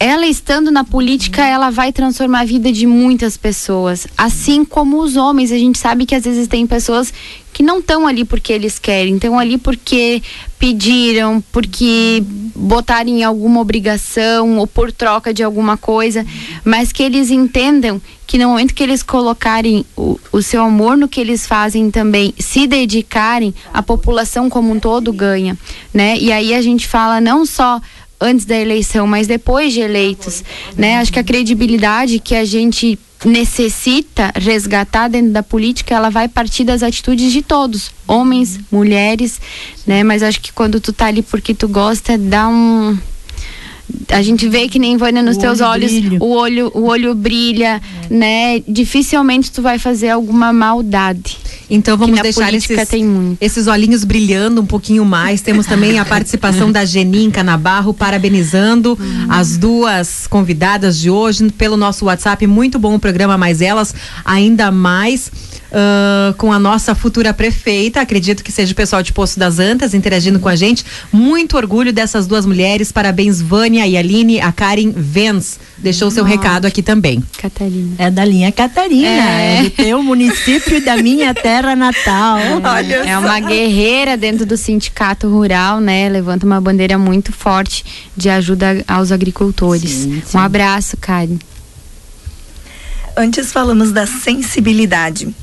[0.00, 4.06] ela estando na política, ela vai transformar a vida de muitas pessoas.
[4.16, 7.12] Assim como os homens, a gente sabe que às vezes tem pessoas
[7.52, 10.22] que não estão ali porque eles querem, estão ali porque
[10.56, 12.22] pediram, porque
[12.54, 16.24] botaram em alguma obrigação ou por troca de alguma coisa,
[16.64, 21.08] mas que eles entendam que no momento que eles colocarem o, o seu amor no
[21.08, 25.58] que eles fazem também, se dedicarem, a população como um todo ganha,
[25.92, 26.16] né?
[26.18, 27.80] E aí a gente fala não só
[28.20, 30.42] antes da eleição, mas depois de eleitos,
[30.76, 30.98] né?
[30.98, 36.64] Acho que a credibilidade que a gente necessita resgatar dentro da política, ela vai partir
[36.64, 39.40] das atitudes de todos, homens, mulheres,
[39.86, 40.02] né?
[40.04, 42.96] Mas acho que quando tu tá ali porque tu gosta, dá um
[44.10, 47.80] a gente vê que nem Vânia nos o teus olhos, o olho o olho brilha,
[48.10, 48.14] é.
[48.14, 48.62] né?
[48.68, 51.38] Dificilmente tu vai fazer alguma maldade.
[51.70, 52.78] Então vamos deixar esses,
[53.40, 55.42] esses olhinhos brilhando um pouquinho mais.
[55.42, 59.26] Temos também a participação da Geninca Nabarro, parabenizando hum.
[59.28, 62.46] as duas convidadas de hoje pelo nosso WhatsApp.
[62.46, 65.30] Muito bom o programa Mais Elas, ainda mais.
[65.68, 69.92] Uh, com a nossa futura prefeita, acredito que seja o pessoal de Poço das Antas
[69.92, 70.82] interagindo com a gente.
[71.12, 72.90] Muito orgulho dessas duas mulheres.
[72.90, 75.60] Parabéns, Vânia e Aline, a Karen Vens.
[75.76, 77.22] Deixou o seu recado aqui também.
[77.36, 77.96] Catarina.
[77.98, 82.38] É da linha Catarina, é, é do teu município da minha terra natal.
[82.38, 86.08] É, Olha é uma guerreira dentro do sindicato rural, né?
[86.08, 87.84] Levanta uma bandeira muito forte
[88.16, 89.90] de ajuda aos agricultores.
[89.90, 90.36] Sim, sim.
[90.36, 91.38] Um abraço, Karen.
[93.16, 95.34] Antes falamos da sensibilidade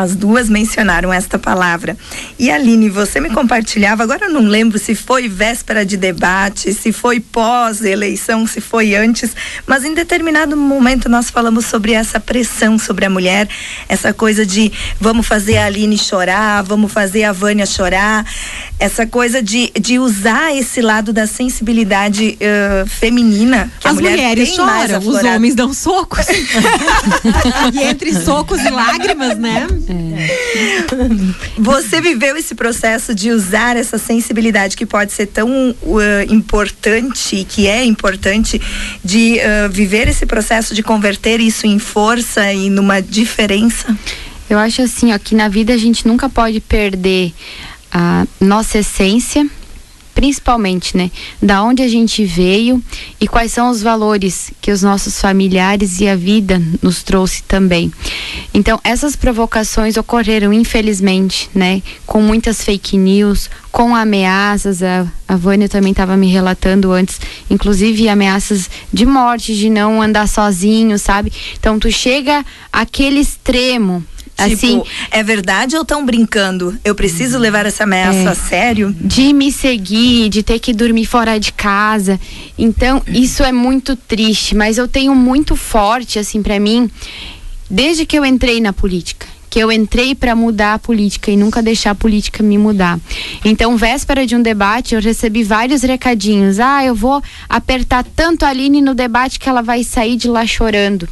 [0.00, 1.96] as duas mencionaram esta palavra.
[2.38, 6.92] E Aline, você me compartilhava, agora eu não lembro se foi véspera de debate, se
[6.92, 9.34] foi pós-eleição, se foi antes,
[9.66, 13.48] mas em determinado momento nós falamos sobre essa pressão sobre a mulher,
[13.88, 18.26] essa coisa de vamos fazer a Aline chorar, vamos fazer a Vânia chorar,
[18.78, 23.70] essa coisa de, de usar esse lado da sensibilidade uh, feminina.
[23.82, 26.26] As mulher mulheres choram, os homens dão socos.
[27.72, 29.66] e entre socos e lágrimas, né?
[29.88, 31.46] É.
[31.58, 35.96] Você viveu esse processo de usar essa sensibilidade que pode ser tão uh,
[36.28, 38.60] importante, que é importante,
[39.04, 43.96] de uh, viver esse processo de converter isso em força e numa diferença?
[44.48, 47.32] Eu acho assim, ó, que na vida a gente nunca pode perder
[47.90, 49.48] a nossa essência,
[50.14, 51.10] principalmente, né,
[51.42, 52.82] da onde a gente veio
[53.20, 57.92] e quais são os valores que os nossos familiares e a vida nos trouxe também.
[58.56, 64.82] Então, essas provocações ocorreram, infelizmente, né, com muitas fake news, com ameaças.
[64.82, 70.26] A, a Vânia também estava me relatando antes, inclusive ameaças de morte, de não andar
[70.26, 71.30] sozinho, sabe?
[71.60, 72.42] Então, tu chega
[72.72, 74.02] àquele extremo
[74.36, 76.78] Tipo, assim, é verdade ou estão brincando?
[76.84, 78.28] Eu preciso levar essa ameaça É.
[78.28, 78.94] a sério?
[79.00, 82.20] de me seguir, de ter que dormir fora de casa.
[82.58, 86.90] Então, isso é muito triste, mas eu tenho muito forte assim para mim
[87.70, 89.26] desde que eu entrei na política.
[89.48, 92.98] Que eu entrei para mudar a política e nunca deixar a política me mudar.
[93.44, 96.60] Então, véspera de um debate, eu recebi vários recadinhos.
[96.60, 100.44] Ah, eu vou apertar tanto a Aline no debate que ela vai sair de lá
[100.46, 101.08] chorando.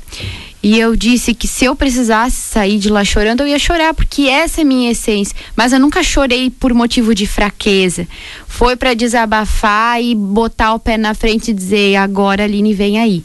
[0.65, 4.23] E eu disse que se eu precisasse sair de lá chorando, eu ia chorar, porque
[4.23, 5.37] essa é minha essência.
[5.55, 8.09] Mas eu nunca chorei por motivo de fraqueza.
[8.49, 13.23] Foi para desabafar e botar o pé na frente e dizer: agora, Aline, vem aí.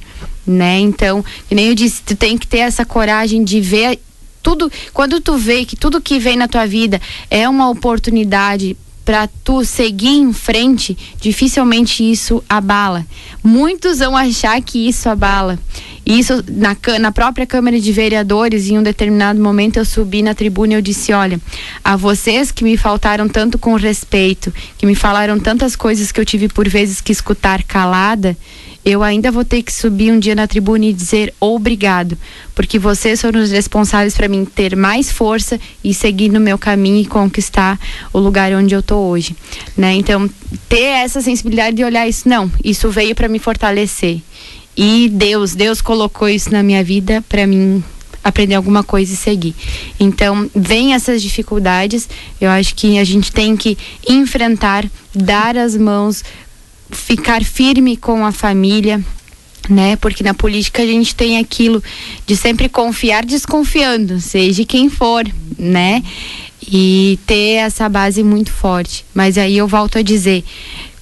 [0.50, 0.80] Né?
[0.80, 4.00] Então, que nem eu disse, tu tem que ter essa coragem de ver
[4.42, 4.72] tudo.
[4.92, 9.64] Quando tu vê que tudo que vem na tua vida é uma oportunidade para tu
[9.64, 13.06] seguir em frente, dificilmente isso abala.
[13.44, 15.60] Muitos vão achar que isso abala.
[16.06, 20.74] Isso na, na própria Câmara de Vereadores, em um determinado momento eu subi na tribuna
[20.74, 21.40] e eu disse: olha,
[21.84, 26.26] a vocês que me faltaram tanto com respeito, que me falaram tantas coisas que eu
[26.26, 28.36] tive por vezes que escutar calada,
[28.84, 32.18] eu ainda vou ter que subir um dia na tribuna e dizer obrigado,
[32.56, 37.02] porque vocês foram os responsáveis para mim ter mais força e seguir no meu caminho
[37.02, 37.80] e conquistar
[38.14, 39.36] o lugar onde eu tô hoje,
[39.76, 39.94] né?
[39.94, 40.30] Então,
[40.68, 44.22] ter essa sensibilidade de olhar isso, não, isso veio para me fortalecer.
[44.76, 47.84] E Deus, Deus colocou isso na minha vida para mim
[48.24, 49.56] aprender alguma coisa e seguir.
[50.00, 52.08] Então, vem essas dificuldades,
[52.40, 56.24] eu acho que a gente tem que enfrentar, dar as mãos,
[56.92, 59.04] ficar firme com a família,
[59.70, 59.96] né?
[59.96, 61.84] Porque na política a gente tem aquilo
[62.26, 65.26] de sempre confiar desconfiando, seja quem for,
[65.58, 66.04] né?
[66.72, 69.06] E ter essa base muito forte.
[69.14, 70.44] Mas aí eu volto a dizer,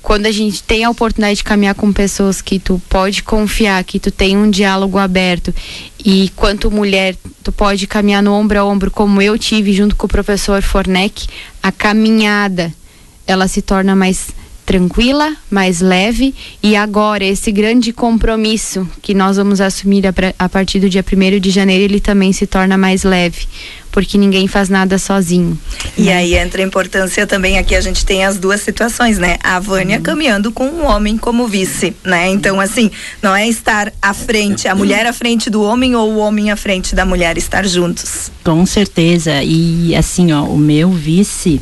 [0.08, 4.00] quando a gente tem a oportunidade de caminhar com pessoas que tu pode confiar, que
[4.00, 5.54] tu tem um diálogo aberto
[6.04, 10.06] e quanto mulher tu pode caminhar no ombro a ombro como eu tive junto com
[10.06, 11.28] o professor Forneck,
[11.62, 12.73] a caminhada
[13.28, 14.30] ela se torna mais
[14.67, 20.82] tranquila, mais leve e agora esse grande compromisso que nós vamos assumir a, a partir
[20.82, 23.47] do dia 1 de janeiro, ele também se torna mais leve,
[23.93, 25.58] porque ninguém faz nada sozinho.
[25.97, 29.38] E aí entra a importância também aqui a gente tem as duas situações, né?
[29.41, 32.27] A Vânia caminhando com um homem como vice, né?
[32.27, 36.17] Então assim, não é estar à frente, a mulher à frente do homem ou o
[36.17, 38.30] homem à frente da mulher, estar juntos.
[38.43, 39.41] Com certeza.
[39.43, 41.62] E assim, ó, o meu vice,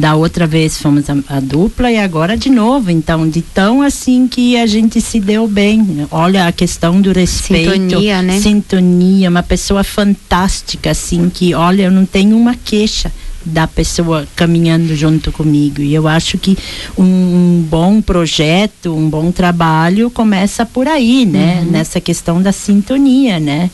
[0.00, 2.90] da outra vez fomos a, a dupla e agora de novo.
[2.90, 6.06] Então, de tão assim que a gente se deu bem.
[6.10, 7.70] Olha a questão do respeito.
[7.70, 8.40] Sintonia, né?
[8.40, 13.12] Sintonia, uma pessoa fantástica, assim, que, olha, eu não tenho uma queixa
[13.44, 15.82] da pessoa caminhando junto comigo.
[15.82, 16.56] E eu acho que
[16.96, 21.66] um, um bom projeto, um bom trabalho começa por aí, né?
[21.70, 23.70] Nessa questão da sintonia, né?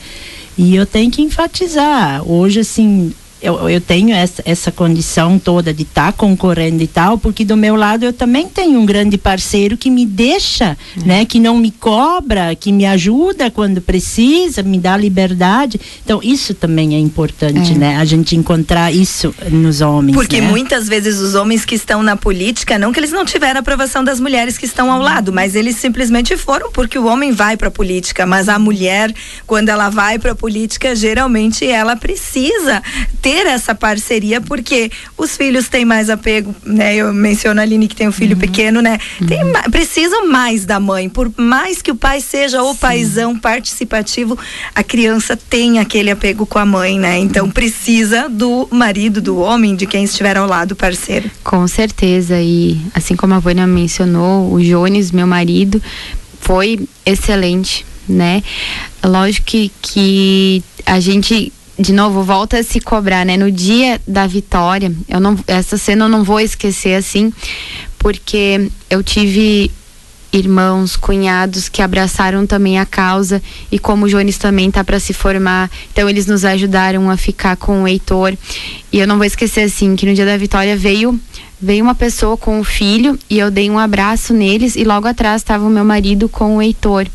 [0.58, 5.82] E eu tenho que enfatizar, hoje assim, eu, eu tenho essa, essa condição toda de
[5.82, 9.90] estar concorrendo e tal, porque do meu lado eu também tenho um grande parceiro que
[9.90, 11.24] me deixa, né?
[11.24, 15.80] Que não me cobra, que me ajuda quando precisa, me dá liberdade.
[16.04, 17.74] Então isso também é importante, É.
[17.74, 17.96] né?
[17.96, 20.48] A gente encontrar isso nos homens, Porque né?
[20.48, 24.02] muitas vezes os homens que estão na política, não que eles não tiveram a aprovação
[24.02, 27.68] das mulheres que estão ao lado, mas eles simplesmente foram porque o homem vai para
[27.68, 29.12] a política, mas a mulher,
[29.46, 32.82] quando ela vai para a política, geralmente ela precisa
[33.26, 36.94] ter essa parceria porque os filhos têm mais apego, né?
[36.94, 39.00] Eu menciono a Aline que tem um filho pequeno, né?
[39.26, 44.38] Tem ma- precisam mais da mãe, por mais que o pai seja o paizão participativo,
[44.72, 47.18] a criança tem aquele apego com a mãe, né?
[47.18, 51.28] Então precisa do marido, do homem, de quem estiver ao lado, parceiro.
[51.42, 55.82] Com certeza, e assim como a Vânia mencionou, o Jones, meu marido,
[56.40, 58.40] foi excelente, né?
[59.04, 63.36] Lógico que, que a gente, de novo, volta a se cobrar, né?
[63.36, 67.32] No dia da vitória, eu não, essa cena eu não vou esquecer assim,
[67.98, 69.70] porque eu tive
[70.32, 75.12] irmãos, cunhados que abraçaram também a causa e como o Jones também tá para se
[75.12, 78.36] formar, então eles nos ajudaram a ficar com o Heitor.
[78.92, 81.18] E eu não vou esquecer assim que no dia da vitória veio
[81.58, 85.40] veio uma pessoa com o filho e eu dei um abraço neles e logo atrás
[85.40, 87.06] estava o meu marido com o Heitor.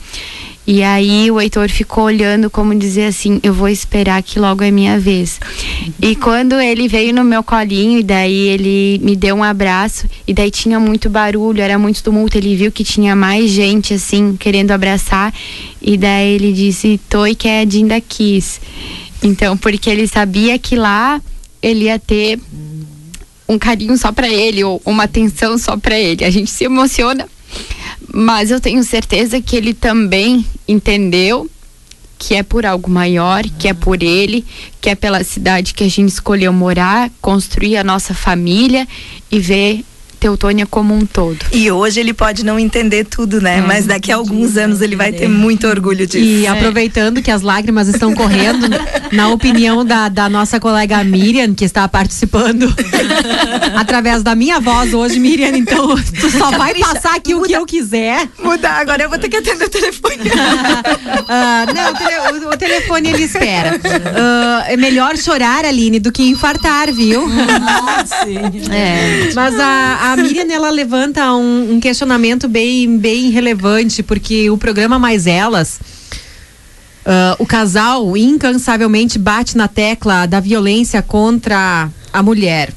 [0.66, 4.70] E aí o Heitor ficou olhando como dizer assim, eu vou esperar que logo é
[4.70, 5.40] minha vez.
[6.00, 10.34] E quando ele veio no meu colinho e daí ele me deu um abraço e
[10.34, 14.72] daí tinha muito barulho, era muito tumulto, ele viu que tinha mais gente assim querendo
[14.72, 15.34] abraçar
[15.82, 18.62] e daí ele disse, Toi que é a Dinda Kiss.
[19.24, 21.22] Então, porque ele sabia que lá
[21.62, 22.40] ele ia ter
[23.48, 26.24] um carinho só para ele ou uma atenção só para ele.
[26.24, 27.28] A gente se emociona
[28.14, 31.50] mas eu tenho certeza que ele também entendeu
[32.18, 34.46] que é por algo maior, que é por ele,
[34.80, 38.88] que é pela cidade que a gente escolheu morar, construir a nossa família
[39.32, 39.84] e ver
[40.22, 41.40] Teutônia como um todo.
[41.52, 43.58] E hoje ele pode não entender tudo, né?
[43.58, 46.24] É, Mas daqui a alguns anos ele vai ter muito orgulho disso.
[46.24, 46.50] E é.
[46.50, 48.68] aproveitando que as lágrimas estão correndo,
[49.12, 52.72] na opinião da, da nossa colega Miriam, que está participando
[53.76, 57.56] através da minha voz hoje, Miriam, então tu só vai passar aqui muda, o que
[57.56, 58.30] eu quiser.
[58.38, 60.30] Mudar, agora eu vou ter que atender o telefone.
[60.30, 63.76] uh, não, o, o, telefone ele espera.
[63.76, 67.28] Uh, é melhor chorar, Aline, do que infartar, viu?
[67.28, 68.30] Nossa,
[68.72, 69.32] é.
[69.34, 74.58] Mas a, a a Miriam ela levanta um, um, questionamento bem, bem relevante, porque o
[74.58, 75.80] programa Mais Elas.
[77.04, 82.72] Uh, o casal incansavelmente bate na tecla da violência contra a mulher.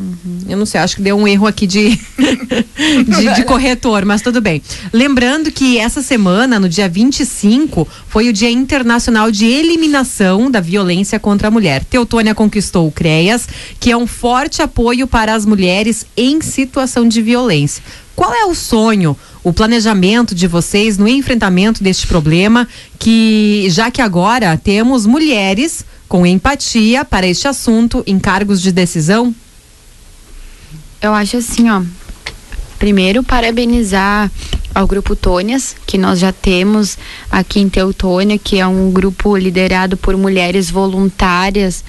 [0.00, 0.38] Uhum.
[0.48, 4.40] Eu não sei, acho que deu um erro aqui de, de, de, corretor, mas tudo
[4.40, 4.62] bem.
[4.92, 11.20] Lembrando que essa semana, no dia 25, foi o Dia Internacional de Eliminação da Violência
[11.20, 11.84] contra a Mulher.
[11.84, 13.46] Teutônia conquistou o CREAS,
[13.78, 17.82] que é um forte apoio para as mulheres em situação de violência.
[18.16, 24.02] Qual é o sonho, o planejamento de vocês no enfrentamento deste problema, que já que
[24.02, 29.34] agora temos mulheres com empatia para este assunto em cargos de decisão?
[31.02, 31.82] Eu acho assim, ó.
[32.78, 34.30] Primeiro, parabenizar
[34.74, 36.96] ao grupo Tônias, que nós já temos
[37.30, 41.84] aqui em Teutônia, que é um grupo liderado por mulheres voluntárias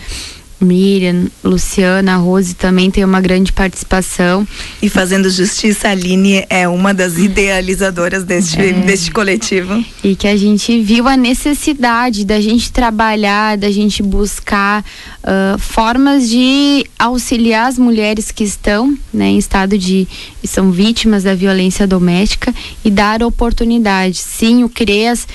[0.62, 4.48] Miriam, Luciana, Rose também tem uma grande participação.
[4.82, 8.74] E fazendo justiça, a Aline é uma das idealizadoras deste, é.
[8.74, 9.84] deste coletivo.
[10.04, 14.84] E que a gente viu a necessidade da gente trabalhar, da gente buscar
[15.24, 20.08] uh, formas de auxiliar as mulheres que estão né, em estado de.
[20.44, 22.54] são vítimas da violência doméstica
[22.84, 24.18] e dar oportunidade.
[24.18, 25.28] Sim, o CREAS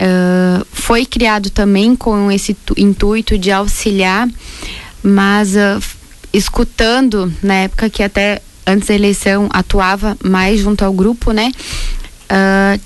[0.00, 4.28] Uh, foi criado também com esse intuito de auxiliar,
[5.02, 5.82] mas uh,
[6.32, 11.50] escutando na época que até antes da eleição atuava mais junto ao grupo, né?
[12.30, 12.80] Uh,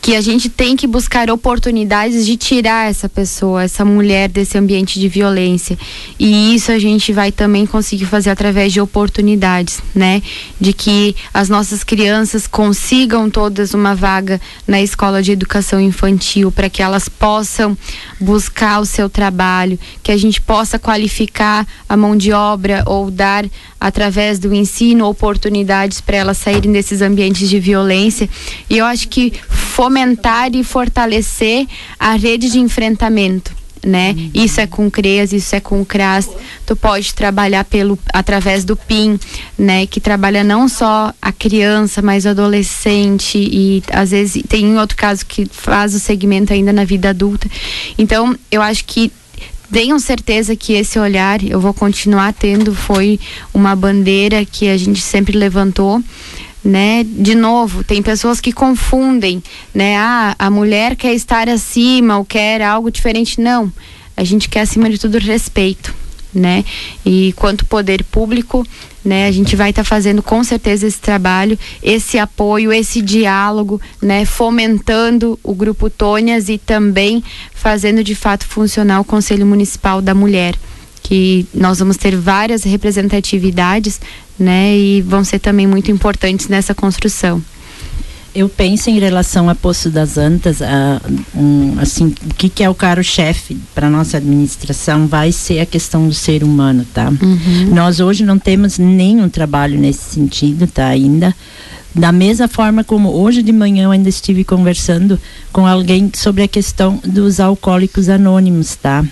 [0.00, 4.98] que a gente tem que buscar oportunidades de tirar essa pessoa, essa mulher desse ambiente
[4.98, 5.78] de violência.
[6.18, 10.22] E isso a gente vai também conseguir fazer através de oportunidades, né?
[10.58, 16.70] De que as nossas crianças consigam todas uma vaga na escola de educação infantil para
[16.70, 17.76] que elas possam
[18.18, 23.44] buscar o seu trabalho, que a gente possa qualificar a mão de obra ou dar
[23.78, 28.28] através do ensino oportunidades para elas saírem desses ambientes de violência.
[28.68, 29.32] E eu acho que
[29.80, 31.66] fomentar e fortalecer
[31.98, 34.14] a rede de enfrentamento né?
[34.14, 34.30] Uhum.
[34.34, 36.28] Isso é com CREAS, isso é com CRAS.
[36.66, 39.18] Tu pode trabalhar pelo através do PIN,
[39.58, 39.86] né?
[39.86, 45.24] Que trabalha não só a criança, mas o adolescente e às vezes tem outro caso
[45.24, 47.48] que faz o segmento ainda na vida adulta.
[47.96, 49.10] Então, eu acho que
[49.72, 53.18] tenham certeza que esse olhar eu vou continuar tendo foi
[53.54, 56.02] uma bandeira que a gente sempre levantou
[56.64, 57.04] né?
[57.04, 59.42] De novo, tem pessoas que confundem,
[59.74, 59.96] né?
[59.96, 63.40] Ah, a mulher quer estar acima ou quer algo diferente.
[63.40, 63.72] Não.
[64.16, 65.94] A gente quer acima de tudo respeito,
[66.34, 66.64] né?
[67.04, 68.66] E quanto poder público,
[69.04, 69.26] né?
[69.26, 74.26] A gente vai estar tá fazendo com certeza esse trabalho, esse apoio, esse diálogo, né?
[74.26, 80.54] Fomentando o grupo Tônias e também fazendo de fato funcionar o Conselho Municipal da Mulher
[81.02, 84.00] que nós vamos ter várias representatividades,
[84.38, 87.42] né, e vão ser também muito importantes nessa construção
[88.34, 91.00] eu penso em relação a Poço das Antas, a,
[91.34, 96.06] um, assim, o que, que é o caro-chefe para nossa administração vai ser a questão
[96.06, 97.08] do ser humano, tá?
[97.08, 97.74] Uhum.
[97.74, 100.86] Nós hoje não temos nenhum trabalho nesse sentido, tá?
[100.86, 101.34] Ainda.
[101.92, 105.18] Da mesma forma como hoje de manhã eu ainda estive conversando
[105.52, 109.04] com alguém sobre a questão dos alcoólicos anônimos, tá?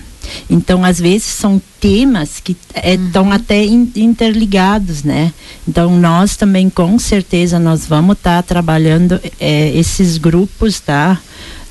[0.49, 3.31] Então, às vezes, são temas que estão é, uhum.
[3.31, 5.33] até in, interligados, né?
[5.67, 11.19] Então, nós também, com certeza, nós vamos estar tá trabalhando é, esses grupos, tá?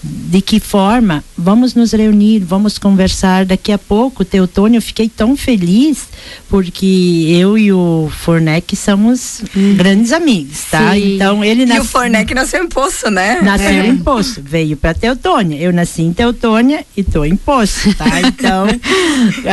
[0.08, 4.24] De que forma vamos nos reunir, vamos conversar daqui a pouco.
[4.24, 6.08] Teutônio, eu fiquei tão feliz
[6.48, 9.74] porque eu e o Fornec somos hum.
[9.76, 10.94] grandes amigos, tá?
[10.94, 11.14] Sim.
[11.14, 11.82] Então ele nasceu.
[11.82, 13.40] E o Fornec nasceu em Poço, né?
[13.42, 13.86] Nasceu é.
[13.86, 15.58] em Poço, veio para Teutônia.
[15.58, 18.06] Eu nasci em Teutônia e tô em Poço, tá?
[18.28, 18.66] Então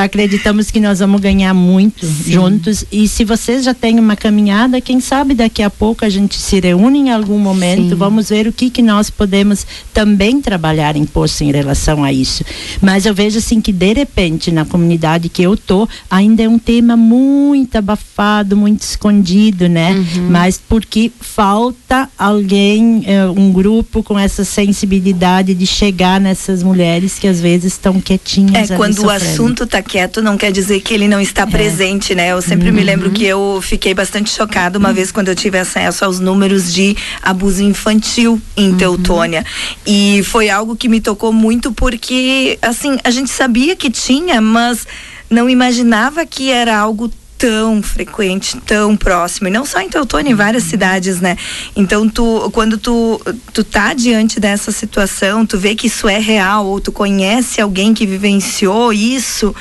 [0.01, 2.31] acreditamos que nós vamos ganhar muito Sim.
[2.33, 2.85] juntos.
[2.91, 6.59] E se vocês já têm uma caminhada, quem sabe daqui a pouco a gente se
[6.59, 7.95] reúne em algum momento, Sim.
[7.95, 12.45] vamos ver o que que nós podemos também trabalhar em Poço em relação a isso.
[12.79, 16.59] Mas eu vejo assim que de repente na comunidade que eu tô ainda é um
[16.59, 19.91] tema muito abafado, muito escondido, né?
[19.93, 20.29] Uhum.
[20.29, 27.27] Mas porque falta alguém, uh, um grupo com essa sensibilidade de chegar nessas mulheres que
[27.27, 28.69] às vezes estão quietinhas.
[28.69, 31.47] É quando o assunto está quieto não quer dizer que ele não está é.
[31.47, 32.31] presente, né?
[32.31, 32.75] Eu sempre uhum.
[32.75, 34.95] me lembro que eu fiquei bastante chocada uma uhum.
[34.95, 38.77] vez quando eu tive acesso aos números de abuso infantil em uhum.
[38.77, 39.43] Teutônia
[39.87, 44.86] e foi algo que me tocou muito porque assim a gente sabia que tinha, mas
[45.30, 50.36] não imaginava que era algo tão frequente, tão próximo, e não só em Teutônia, em
[50.36, 51.38] várias cidades, né?
[51.76, 53.21] Então, tu, quando tu,
[53.53, 57.93] tu tá diante dessa situação, tu vê que isso é real, ou tu conhece alguém
[57.93, 59.53] que vivenciou isso,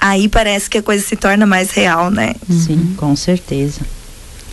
[0.00, 2.34] aí parece que a coisa se torna mais real, né?
[2.48, 3.80] Sim, com certeza.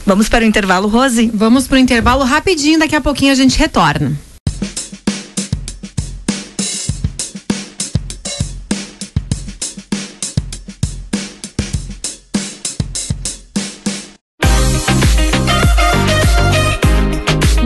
[0.06, 1.32] Vamos para o intervalo, Rose?
[1.34, 4.16] Vamos para o intervalo rapidinho, daqui a pouquinho a gente retorna.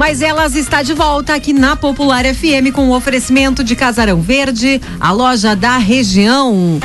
[0.10, 4.82] Mas elas está de volta aqui na Popular FM com o oferecimento de Casarão Verde,
[5.00, 6.80] a loja da região.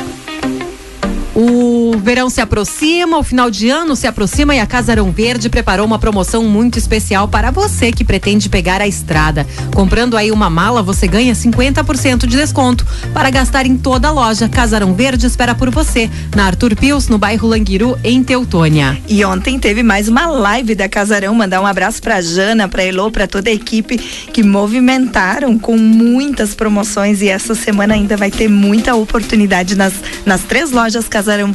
[1.33, 5.85] O verão se aproxima, o final de ano se aproxima e a Casarão Verde preparou
[5.85, 9.45] uma promoção muito especial para você que pretende pegar a estrada.
[9.73, 14.49] Comprando aí uma mala, você ganha 50% de desconto para gastar em toda a loja.
[14.49, 18.97] Casarão Verde espera por você, na Arthur Pius, no bairro Languiru, em Teutônia.
[19.07, 21.35] E ontem teve mais uma live da Casarão.
[21.35, 26.55] Mandar um abraço para Jana, para Elô, para toda a equipe que movimentaram com muitas
[26.55, 29.93] promoções e essa semana ainda vai ter muita oportunidade nas,
[30.25, 31.51] nas três lojas Casarão Casarão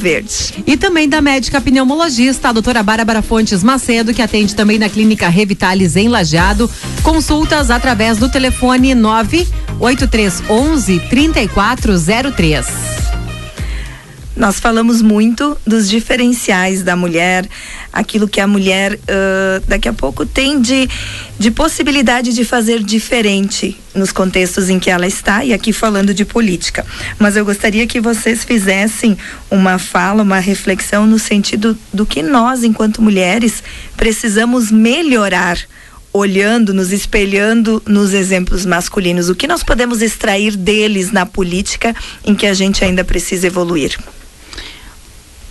[0.67, 5.29] E também da médica pneumologista, a doutora Bárbara Fontes Macedo, que atende também na clínica
[5.29, 6.71] Revitalis em Lajeado.
[7.03, 13.00] Consultas através do telefone 98311 3403.
[14.41, 17.47] Nós falamos muito dos diferenciais da mulher,
[17.93, 20.89] aquilo que a mulher uh, daqui a pouco tem de,
[21.39, 26.25] de possibilidade de fazer diferente nos contextos em que ela está e aqui falando de
[26.25, 26.87] política.
[27.19, 29.15] Mas eu gostaria que vocês fizessem
[29.51, 33.63] uma fala, uma reflexão no sentido do que nós, enquanto mulheres,
[33.95, 35.59] precisamos melhorar
[36.15, 42.35] olhando, nos espelhando nos exemplos masculinos, o que nós podemos extrair deles na política em
[42.35, 43.99] que a gente ainda precisa evoluir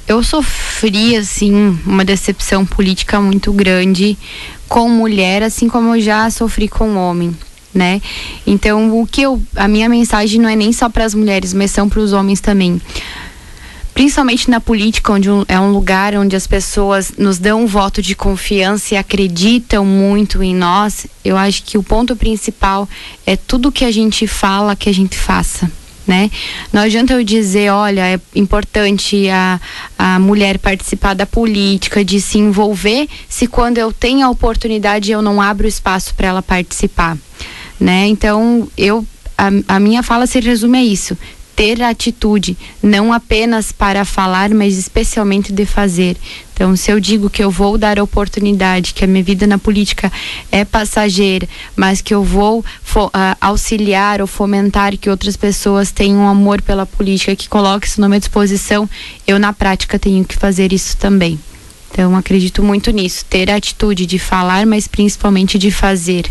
[0.09, 4.17] eu sofri assim uma decepção política muito grande
[4.67, 7.35] com mulher, assim como eu já sofri com homem,
[7.71, 8.01] né?
[8.45, 11.69] Então, o que eu a minha mensagem não é nem só para as mulheres, mas
[11.69, 12.81] são para os homens também.
[13.93, 18.15] Principalmente na política, onde é um lugar onde as pessoas nos dão um voto de
[18.15, 22.89] confiança e acreditam muito em nós, eu acho que o ponto principal
[23.27, 25.69] é tudo que a gente fala que a gente faça
[26.09, 26.31] né?
[26.73, 29.61] Não adianta eu dizer, olha, é importante a,
[29.95, 35.21] a mulher participar da política, de se envolver, se quando eu tenho a oportunidade eu
[35.21, 37.15] não abro espaço para ela participar,
[37.79, 38.07] né?
[38.07, 39.05] Então, eu
[39.37, 41.15] a, a minha fala se resume a isso
[41.59, 46.15] ter atitude, não apenas para falar, mas especialmente de fazer.
[46.53, 50.09] Então, se eu digo que eu vou dar oportunidade, que a minha vida na política
[50.53, 51.45] é passageira,
[51.75, 57.35] mas que eu vou uh, auxiliar ou fomentar que outras pessoas tenham amor pela política,
[57.35, 58.89] que coloque isso na minha disposição,
[59.27, 61.37] eu na prática tenho que fazer isso também.
[61.91, 66.23] Então, acredito muito nisso, ter a atitude de falar, mas principalmente de fazer.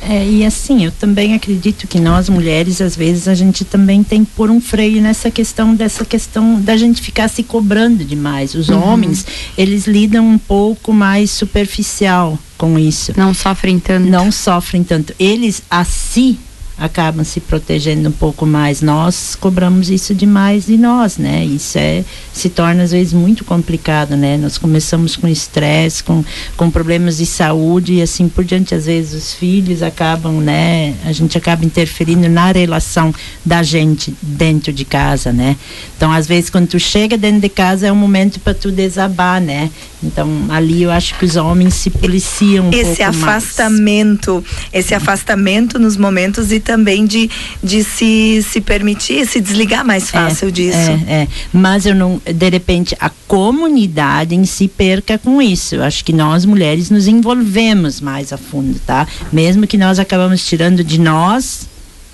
[0.00, 4.24] É, e assim, eu também acredito que nós mulheres, às vezes, a gente também tem
[4.24, 8.54] que pôr um freio nessa questão, dessa questão da gente ficar se cobrando demais.
[8.54, 8.82] Os uhum.
[8.82, 9.26] homens,
[9.56, 13.12] eles lidam um pouco mais superficial com isso.
[13.16, 14.08] Não sofrem tanto.
[14.08, 15.14] Não sofrem tanto.
[15.18, 16.38] Eles a si
[16.78, 18.82] acabam se protegendo um pouco mais.
[18.82, 21.44] Nós cobramos isso demais de nós, né?
[21.44, 24.36] Isso é se torna às vezes muito complicado, né?
[24.36, 26.22] Nós começamos com estresse, com,
[26.56, 28.74] com problemas de saúde e assim por diante.
[28.74, 30.94] Às vezes os filhos acabam, né?
[31.04, 33.14] A gente acaba interferindo na relação
[33.44, 35.56] da gente dentro de casa, né?
[35.96, 39.40] Então às vezes quando tu chega dentro de casa é um momento para tu desabar,
[39.40, 39.70] né?
[40.02, 44.66] Então, ali eu acho que os homens se policiam um esse afastamento, mais.
[44.72, 47.30] esse afastamento nos momentos e também de,
[47.62, 50.78] de se, se permitir, se desligar mais é, fácil é, disso.
[51.08, 51.28] É, é.
[51.52, 55.76] Mas eu não, de repente, a comunidade em si perca com isso.
[55.76, 59.06] Eu acho que nós mulheres nos envolvemos mais a fundo, tá?
[59.32, 61.66] Mesmo que nós acabamos tirando de nós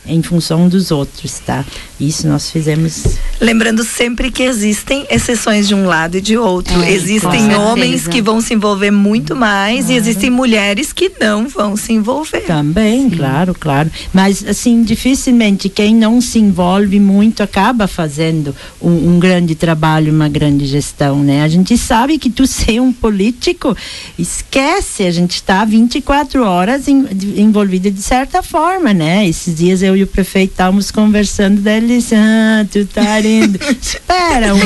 [0.04, 1.64] em função dos outros, tá?
[2.00, 3.04] Isso nós fizemos.
[3.40, 6.82] Lembrando sempre que existem exceções de um lado e de outro.
[6.82, 9.92] É, existem homens que vão se envolver muito mais claro.
[9.92, 12.40] e existem mulheres que não vão se envolver.
[12.40, 13.16] Também, Sim.
[13.16, 13.90] claro, claro.
[14.12, 20.28] Mas assim, dificilmente quem não se envolve muito acaba fazendo um, um grande trabalho, uma
[20.28, 21.42] grande gestão, né?
[21.42, 23.76] A gente sabe que tu ser um político,
[24.18, 29.28] esquece, a gente está 24 horas em, envolvida de certa forma, né?
[29.28, 33.58] Esses dias eu e o prefeito estávamos conversando dele Santo, tá lindo.
[33.80, 34.58] Espera um,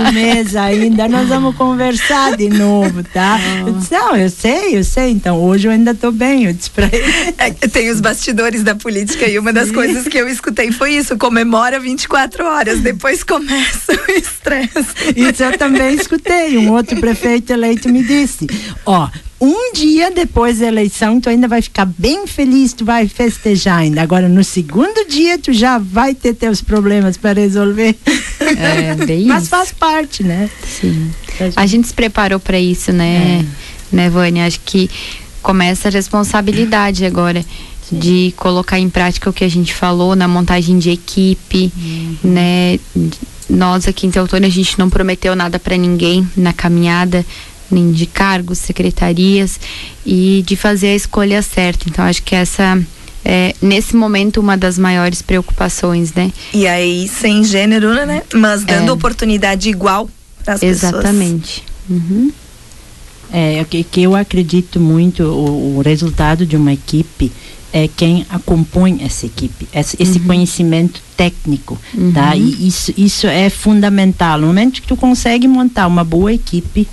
[0.00, 3.38] um mês ainda, nós vamos conversar de novo, tá?
[3.66, 5.10] Eu disse, não, eu sei, eu sei.
[5.10, 7.34] Então, hoje eu ainda tô bem, eu disse pra ele.
[7.38, 9.74] É, tem os bastidores da política e uma das Sim.
[9.74, 15.12] coisas que eu escutei foi isso, comemora 24 horas, depois começa o estresse.
[15.16, 16.58] Isso eu também escutei.
[16.58, 18.46] Um outro prefeito eleito me disse,
[18.84, 19.08] ó,
[19.40, 24.02] um dia depois da eleição, tu ainda vai ficar bem feliz, tu vai festejar ainda.
[24.02, 27.96] Agora, no segundo dia, tu já vai ter teus problemas para resolver.
[28.40, 29.50] É, bem Mas isso.
[29.50, 30.50] faz parte, né?
[30.66, 31.10] Sim.
[31.54, 33.44] A gente se preparou para isso, né,
[33.92, 33.94] é.
[33.94, 34.46] né, Vânia?
[34.46, 34.90] Acho que
[35.40, 37.44] começa a responsabilidade agora.
[37.88, 37.98] Sim.
[37.98, 42.16] de colocar em prática o que a gente falou na montagem de equipe, uhum.
[42.22, 42.78] né?
[43.48, 47.24] Nós aqui em Teutônia a gente não prometeu nada para ninguém na caminhada,
[47.92, 49.60] de cargos, secretarias
[50.04, 51.88] e de fazer a escolha certa.
[51.88, 52.80] Então acho que essa
[53.24, 56.32] é, nesse momento uma das maiores preocupações, né?
[56.54, 58.22] E aí sem gênero, né?
[58.34, 58.92] Mas dando é.
[58.92, 60.08] oportunidade igual
[60.44, 60.94] para as pessoas.
[60.94, 61.62] Exatamente.
[61.88, 62.32] Uhum.
[63.30, 67.30] É que, que eu acredito muito o, o, resultado de uma equipe
[67.70, 70.26] é quem compõe essa equipe, esse, esse uhum.
[70.26, 72.00] conhecimento técnico, tá?
[72.00, 72.12] uhum.
[72.12, 72.36] tá?
[72.36, 74.38] E isso, isso é fundamental.
[74.38, 76.88] No momento que tu consegue montar uma boa equipe,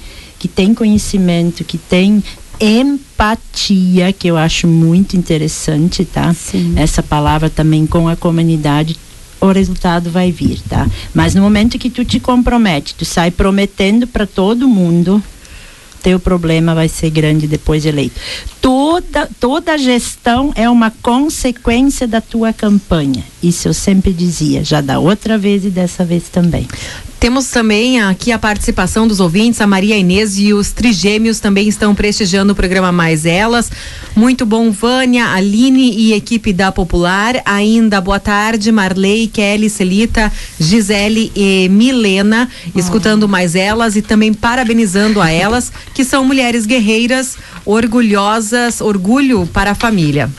[0.46, 2.24] que tem conhecimento, que tem
[2.60, 6.36] empatia, que eu acho muito interessante, tá?
[6.36, 6.74] Sim.
[6.76, 8.96] Essa palavra também com a comunidade,
[9.42, 10.88] o resultado vai vir, tá?
[11.16, 15.22] Mas no momento que tu te compromete, tu sai prometendo para todo mundo,
[16.04, 18.22] teu problema vai ser grande depois de eleito.
[18.62, 23.24] Toda, toda gestão é uma consequência da tua campanha.
[23.42, 26.68] Isso eu sempre dizia, já da outra vez e dessa vez também.
[27.26, 31.96] Temos também aqui a participação dos ouvintes, a Maria Inês e os trigêmeos também estão
[31.96, 33.72] prestigiando o programa Mais Elas.
[34.16, 37.42] Muito bom, Vânia, Aline e equipe da Popular.
[37.44, 45.20] Ainda boa tarde, Marley, Kelly, Celita, Gisele e Milena, escutando Mais Elas e também parabenizando
[45.20, 50.30] a elas, que são mulheres guerreiras, orgulhosas, orgulho para a família.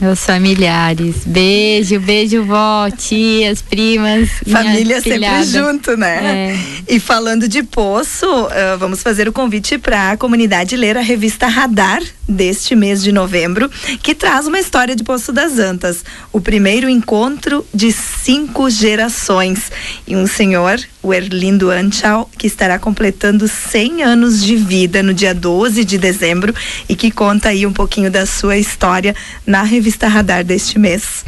[0.00, 1.22] Meus familiares.
[1.24, 4.28] Beijo, beijo, vó, tias, primas.
[4.50, 6.52] Família sempre junto, né?
[6.88, 6.94] É.
[6.94, 11.46] E falando de poço, uh, vamos fazer o convite para a comunidade ler a revista
[11.46, 13.70] Radar deste mês de novembro,
[14.02, 19.70] que traz uma história de Poço das Antas, o primeiro encontro de cinco gerações.
[20.06, 25.34] E um senhor, o Erlindo Anchal, que estará completando 100 anos de vida no dia
[25.34, 26.54] 12 de dezembro
[26.88, 29.14] e que conta aí um pouquinho da sua história
[29.46, 31.22] na revista Radar deste mês.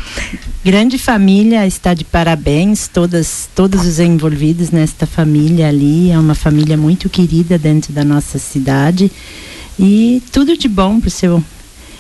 [0.65, 6.77] Grande família está de parabéns, todas, todos os envolvidos nesta família ali, é uma família
[6.77, 9.13] muito querida dentro da nossa cidade.
[9.79, 11.45] E tudo de bom para o seu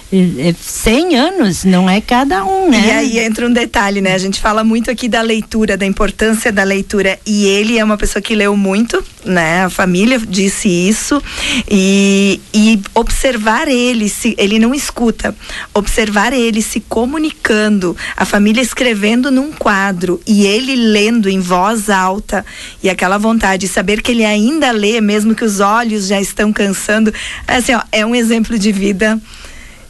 [0.08, 2.86] 100 é, anos, não é cada um, né?
[2.86, 4.14] E aí entra um detalhe, né?
[4.14, 7.96] A gente fala muito aqui da leitura, da importância da leitura, e ele é uma
[7.96, 9.64] pessoa que leu muito, né?
[9.64, 11.20] A família disse isso,
[11.68, 15.34] e, e observar ele, se ele não escuta,
[15.74, 22.46] observar ele se comunicando, a família escrevendo num quadro e ele lendo em voz alta,
[22.80, 26.52] e aquela vontade de saber que ele ainda lê, mesmo que os olhos já estão
[26.52, 27.12] cansando,
[27.48, 29.20] assim, ó, é um exemplo de vida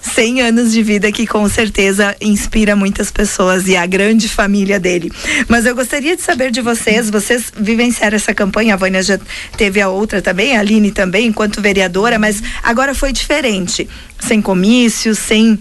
[0.06, 5.10] 100 anos de vida que com certeza inspira muitas pessoas e a grande família dele.
[5.48, 9.18] Mas eu gostaria de saber de vocês, vocês vivenciaram essa campanha, a Vânia já
[9.56, 13.88] teve a outra também, a Aline também, enquanto vereadora, mas agora foi diferente,
[14.18, 15.58] sem comícios, sem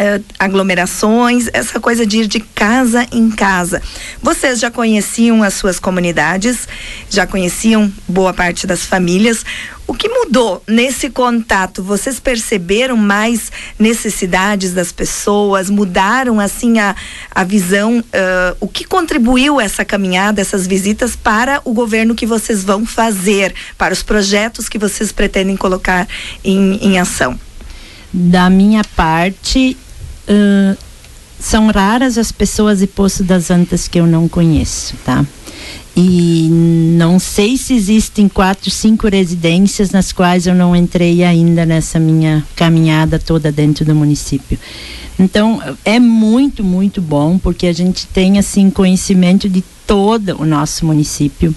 [0.00, 3.82] Uh, aglomerações, essa coisa de ir de casa em casa.
[4.22, 6.68] Vocês já conheciam as suas comunidades,
[7.10, 9.44] já conheciam boa parte das famílias.
[9.88, 11.82] O que mudou nesse contato?
[11.82, 15.70] Vocês perceberam mais necessidades das pessoas?
[15.70, 16.94] Mudaram assim a,
[17.34, 17.98] a visão?
[17.98, 23.54] Uh, o que contribuiu essa caminhada, essas visitas para o governo que vocês vão fazer,
[23.78, 26.06] para os projetos que vocês pretendem colocar
[26.44, 27.40] em, em ação?
[28.12, 29.76] Da minha parte,
[30.28, 30.76] uh,
[31.38, 35.24] são raras as pessoas de Poço das Antas que eu não conheço, tá?
[35.96, 36.48] E
[36.96, 42.46] não sei se existem quatro, cinco residências nas quais eu não entrei ainda nessa minha
[42.54, 44.58] caminhada toda dentro do município.
[45.18, 50.86] Então, é muito, muito bom, porque a gente tem, assim, conhecimento de todo o nosso
[50.86, 51.52] município.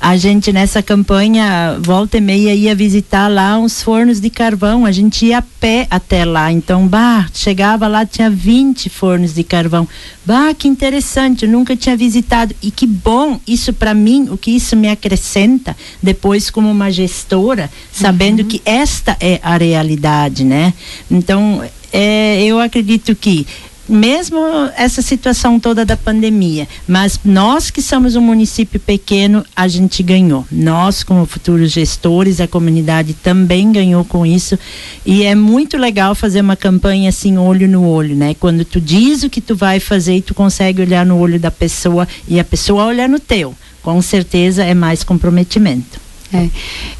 [0.00, 4.92] A gente nessa campanha volta e meia ia visitar lá uns fornos de carvão, a
[4.92, 6.52] gente ia a pé até lá.
[6.52, 9.88] Então, bah, chegava lá tinha 20 fornos de carvão.
[10.24, 12.54] Bah, que interessante, eu nunca tinha visitado.
[12.62, 17.70] E que bom isso para mim, o que isso me acrescenta depois como uma gestora,
[17.92, 18.48] sabendo uhum.
[18.48, 20.72] que esta é a realidade, né?
[21.10, 23.46] Então, é, eu acredito que
[23.88, 24.38] mesmo
[24.76, 30.46] essa situação toda da pandemia, mas nós que somos um município pequeno, a gente ganhou.
[30.50, 34.58] Nós, como futuros gestores, a comunidade também ganhou com isso.
[35.04, 38.34] E é muito legal fazer uma campanha assim, olho no olho, né?
[38.34, 41.50] Quando tu diz o que tu vai fazer e tu consegue olhar no olho da
[41.50, 43.54] pessoa e a pessoa olhar no teu.
[43.82, 46.06] Com certeza é mais comprometimento.
[46.32, 46.48] É.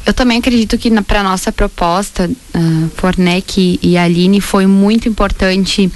[0.05, 5.91] Eu também acredito que para nossa proposta, uh, Fornec e Aline, foi muito importante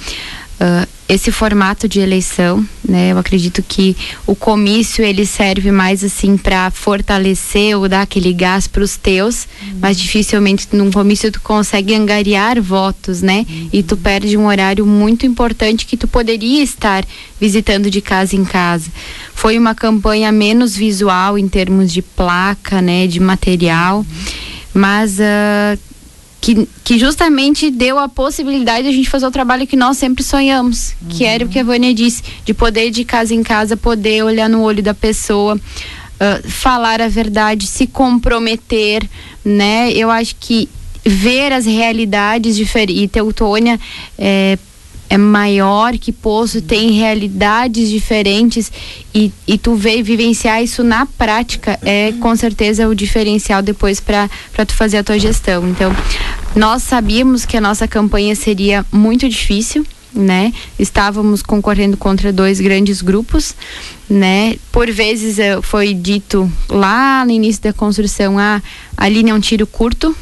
[0.61, 3.11] uh, esse formato de eleição, né?
[3.11, 8.65] Eu acredito que o comício ele serve mais assim para fortalecer ou dar aquele gás
[8.65, 9.79] para os teus, uhum.
[9.81, 13.45] mas dificilmente num comício tu consegue angariar votos, né?
[13.49, 13.69] Uhum.
[13.73, 17.05] E tu perde um horário muito importante que tu poderia estar
[17.39, 18.89] visitando de casa em casa.
[19.33, 23.05] Foi uma campanha menos visual em termos de placa, né?
[23.05, 24.05] De material,
[24.73, 25.90] mas uh,
[26.41, 30.23] que, que justamente deu a possibilidade de a gente fazer o trabalho que nós sempre
[30.23, 31.09] sonhamos, uhum.
[31.09, 34.49] que era o que a Vânia disse, de poder de casa em casa, poder olhar
[34.49, 39.07] no olho da pessoa, uh, falar a verdade, se comprometer,
[39.45, 39.91] né?
[39.93, 40.67] Eu acho que
[41.05, 43.79] ver as realidades diferentes, e Teutônia
[44.17, 44.57] é,
[45.11, 48.71] é maior que Poço, tem realidades diferentes
[49.13, 54.29] e, e tu vê vivenciar isso na prática é com certeza o diferencial depois para
[54.65, 55.67] tu fazer a tua gestão.
[55.67, 55.93] Então,
[56.55, 60.53] nós sabíamos que a nossa campanha seria muito difícil, né?
[60.79, 63.53] Estávamos concorrendo contra dois grandes grupos,
[64.09, 64.55] né?
[64.71, 68.63] Por vezes eh, foi dito lá no início da construção, ah,
[68.95, 70.15] a linha é um tiro curto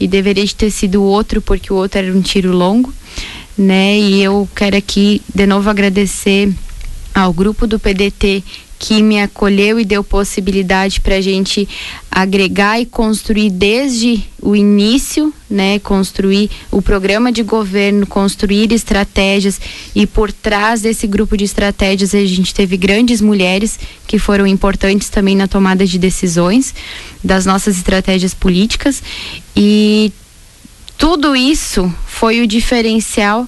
[0.00, 2.90] e deveria ter sido outro porque o outro era um tiro longo
[3.56, 3.98] né?
[3.98, 6.52] E eu quero aqui de novo agradecer
[7.14, 8.42] ao grupo do PDT
[8.78, 11.66] que me acolheu e deu possibilidade para a gente
[12.10, 19.58] agregar e construir desde o início, né, construir o programa de governo, construir estratégias
[19.94, 25.08] e por trás desse grupo de estratégias a gente teve grandes mulheres que foram importantes
[25.08, 26.74] também na tomada de decisões
[27.22, 29.02] das nossas estratégias políticas
[29.56, 30.12] e
[30.96, 33.46] tudo isso foi o diferencial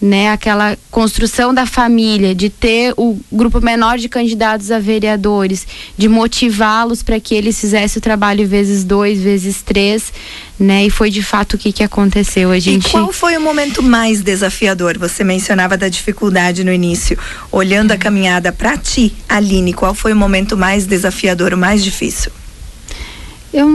[0.00, 6.08] né, aquela construção da família, de ter o grupo menor de candidatos a vereadores, de
[6.08, 10.12] motivá-los para que eles fizessem o trabalho vezes dois, vezes três,
[10.58, 10.86] né?
[10.86, 12.50] E foi de fato o que, que aconteceu.
[12.52, 12.86] A gente...
[12.86, 14.96] E qual foi o momento mais desafiador?
[14.98, 17.18] Você mencionava da dificuldade no início.
[17.50, 22.30] Olhando a caminhada para ti, Aline, qual foi o momento mais desafiador, o mais difícil?
[23.52, 23.68] Eu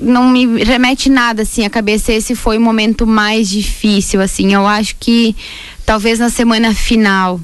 [0.00, 2.12] não me remete nada assim a cabeça.
[2.12, 4.52] Esse foi o momento mais difícil assim.
[4.52, 5.36] Eu acho que
[5.86, 7.40] talvez na semana final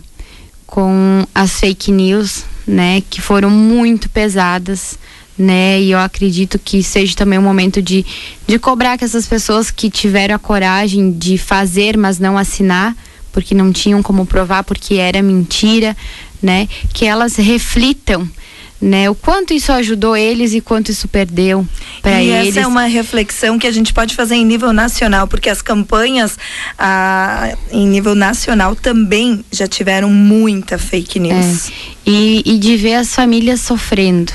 [0.66, 4.98] com as fake news né que foram muito pesadas
[5.38, 8.04] né e eu acredito que seja também um momento de,
[8.46, 12.96] de cobrar que essas pessoas que tiveram a coragem de fazer mas não assinar
[13.32, 15.96] porque não tinham como provar porque era mentira
[16.42, 18.28] né que elas reflitam
[18.80, 19.08] né?
[19.08, 21.66] O quanto isso ajudou eles e quanto isso perdeu
[22.02, 22.56] para eles.
[22.56, 26.38] Essa é uma reflexão que a gente pode fazer em nível nacional, porque as campanhas
[26.78, 31.68] ah, em nível nacional também já tiveram muita fake news.
[31.68, 31.72] É.
[32.06, 34.32] E, e de ver as famílias sofrendo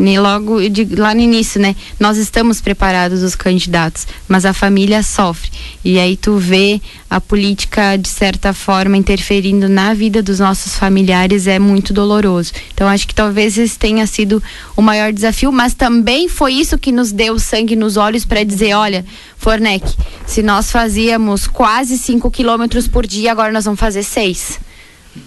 [0.00, 0.56] nem logo
[0.96, 1.76] lá no início, né?
[1.98, 5.50] Nós estamos preparados os candidatos, mas a família sofre.
[5.84, 11.46] E aí tu vê a política de certa forma interferindo na vida dos nossos familiares
[11.46, 12.52] é muito doloroso.
[12.72, 14.42] Então acho que talvez esse tenha sido
[14.76, 18.74] o maior desafio, mas também foi isso que nos deu sangue nos olhos para dizer,
[18.74, 19.04] olha,
[19.36, 19.84] Fornec,
[20.26, 24.58] se nós fazíamos quase 5 quilômetros por dia, agora nós vamos fazer seis.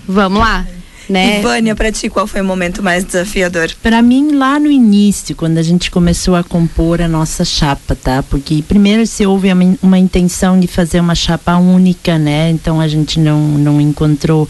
[0.07, 0.65] Vamos lá
[1.09, 1.39] né?
[1.39, 3.71] E Vânia, para ti, qual foi o momento mais desafiador?
[3.81, 8.23] Para mim, lá no início, quando a gente começou a compor a nossa chapa, tá?
[8.23, 12.49] Porque primeiro se houve uma, uma intenção de fazer uma chapa única, né?
[12.49, 14.47] Então a gente não, não encontrou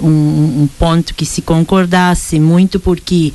[0.00, 0.08] um,
[0.62, 3.32] um ponto que se concordasse muito, porque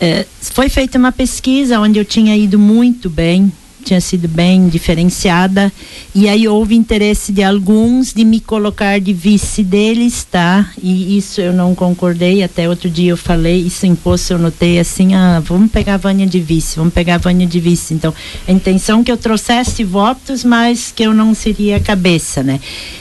[0.00, 3.52] eh, foi feita uma pesquisa onde eu tinha ido muito bem
[3.84, 5.72] tinha sido bem diferenciada
[6.14, 10.70] e aí houve interesse de alguns de me colocar de vice deles, tá?
[10.82, 15.14] E isso eu não concordei, até outro dia eu falei, isso imposto eu notei assim,
[15.14, 17.94] ah, vamos pegar a Vânia de vice, vamos pegar a Vânia de vice.
[17.94, 18.14] Então,
[18.46, 22.60] a intenção é que eu trouxesse votos, mas que eu não seria cabeça, né?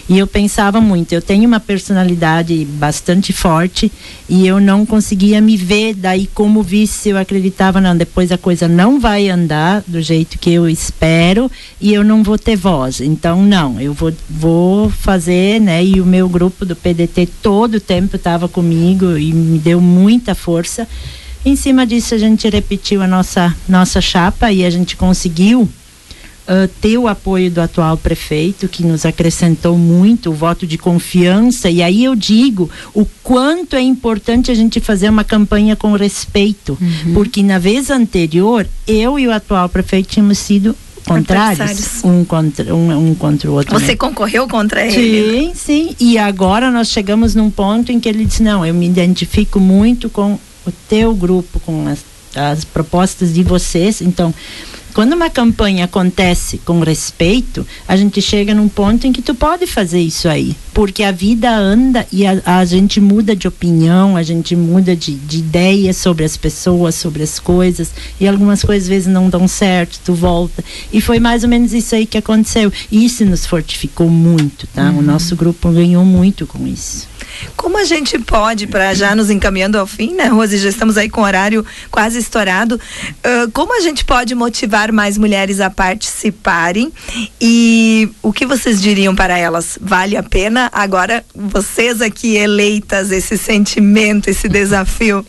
[0.10, 3.92] E eu pensava muito, eu tenho uma personalidade bastante forte
[4.28, 8.68] e eu não conseguia me ver daí como vice, eu acreditava, não, depois a coisa
[8.68, 11.50] não vai andar do jeito que eu espero
[11.80, 13.00] e eu não vou ter voz.
[13.00, 15.84] Então, não, eu vou, vou fazer, né?
[15.84, 20.36] E o meu grupo do PDT todo o tempo estava comigo e me deu muita
[20.36, 20.88] força.
[21.46, 25.70] Em cima disso, a gente repetiu a nossa, nossa chapa e a gente conseguiu
[26.48, 31.70] uh, ter o apoio do atual prefeito, que nos acrescentou muito, o voto de confiança.
[31.70, 36.78] E aí eu digo o quanto é importante a gente fazer uma campanha com respeito,
[36.80, 37.14] uhum.
[37.14, 40.76] porque na vez anterior, eu e o atual prefeito tínhamos sido
[41.06, 43.96] contrários um contra um, um contra o outro você né?
[43.98, 48.42] concorreu contra ele sim sim e agora nós chegamos num ponto em que ele disse
[48.42, 52.00] não eu me identifico muito com o teu grupo com as,
[52.34, 54.34] as propostas de vocês então
[54.94, 59.66] quando uma campanha acontece com respeito, a gente chega num ponto em que tu pode
[59.66, 60.56] fazer isso aí.
[60.74, 65.16] Porque a vida anda e a, a gente muda de opinião, a gente muda de,
[65.16, 67.92] de ideia sobre as pessoas, sobre as coisas.
[68.20, 70.64] E algumas coisas às vezes não dão certo, tu volta.
[70.92, 72.72] E foi mais ou menos isso aí que aconteceu.
[72.92, 74.90] E isso nos fortificou muito, tá?
[74.90, 75.00] Uhum.
[75.00, 77.08] O nosso grupo ganhou muito com isso.
[77.56, 80.58] Como a gente pode, para já nos encaminhando ao fim, né, Rose?
[80.58, 82.76] Já estamos aí com o horário quase estourado.
[82.76, 86.92] Uh, como a gente pode motivar mais mulheres a participarem?
[87.40, 89.78] E o que vocês diriam para elas?
[89.82, 90.63] Vale a pena?
[90.72, 95.26] Agora, vocês aqui eleitas, esse sentimento, esse desafio?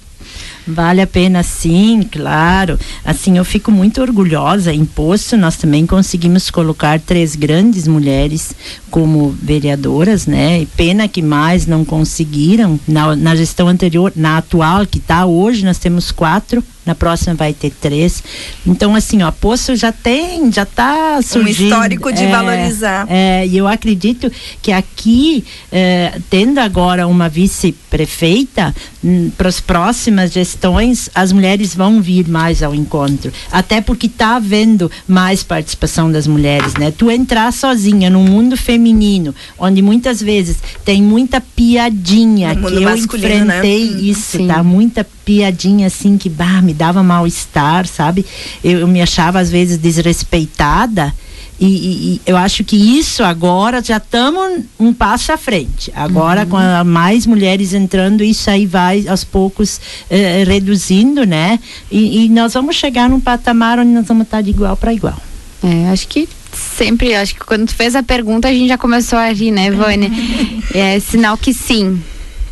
[0.66, 2.78] Vale a pena sim, claro.
[3.05, 4.72] Assim, eu fico muito orgulhosa.
[4.72, 8.55] Em posto, nós também conseguimos colocar três grandes mulheres
[8.91, 10.62] como vereadoras, né?
[10.62, 15.64] E pena que mais não conseguiram na, na gestão anterior, na atual que está hoje,
[15.64, 18.22] nós temos quatro na próxima vai ter três.
[18.66, 21.64] Então, assim, ó, Poço já tem, já está surgindo.
[21.64, 23.07] Um histórico de é, valorizar.
[23.09, 24.30] É, e eu acredito
[24.61, 32.03] que aqui, é, tendo agora uma vice-prefeita, hum, para as próximas gestões, as mulheres vão
[32.03, 33.32] vir mais ao encontro.
[33.51, 36.91] Até porque está havendo mais participação das mulheres, né?
[36.91, 42.97] Tu entrar sozinha num mundo feminino, onde muitas vezes tem muita piadinha, que eu né?
[42.97, 44.01] enfrentei né?
[44.01, 44.47] isso, Sim.
[44.49, 44.62] tá?
[44.62, 48.25] Muita piadinha assim que bah, me dava mal-estar, sabe?
[48.62, 51.14] Eu, eu, me achava às vezes desrespeitada.
[51.59, 55.93] E, e, e eu acho que isso agora já estamos um passo à frente.
[55.95, 56.49] Agora, uhum.
[56.49, 61.61] com a, mais mulheres entrando, isso aí vai aos poucos eh, reduzindo, né?
[61.91, 65.16] E, e, nós vamos chegar num patamar onde nós vamos estar de igual para igual.
[65.62, 69.18] É, acho que sempre, acho que quando tu fez a pergunta, a gente já começou
[69.18, 70.11] a rir, né, Vânia?
[70.75, 72.03] é sinal que sim,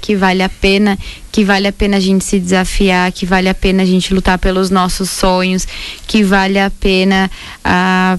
[0.03, 0.99] que vale a pena,
[1.31, 4.37] que vale a pena a gente se desafiar, que vale a pena a gente lutar
[4.37, 5.67] pelos nossos sonhos,
[6.07, 7.31] que vale a pena
[7.65, 8.19] a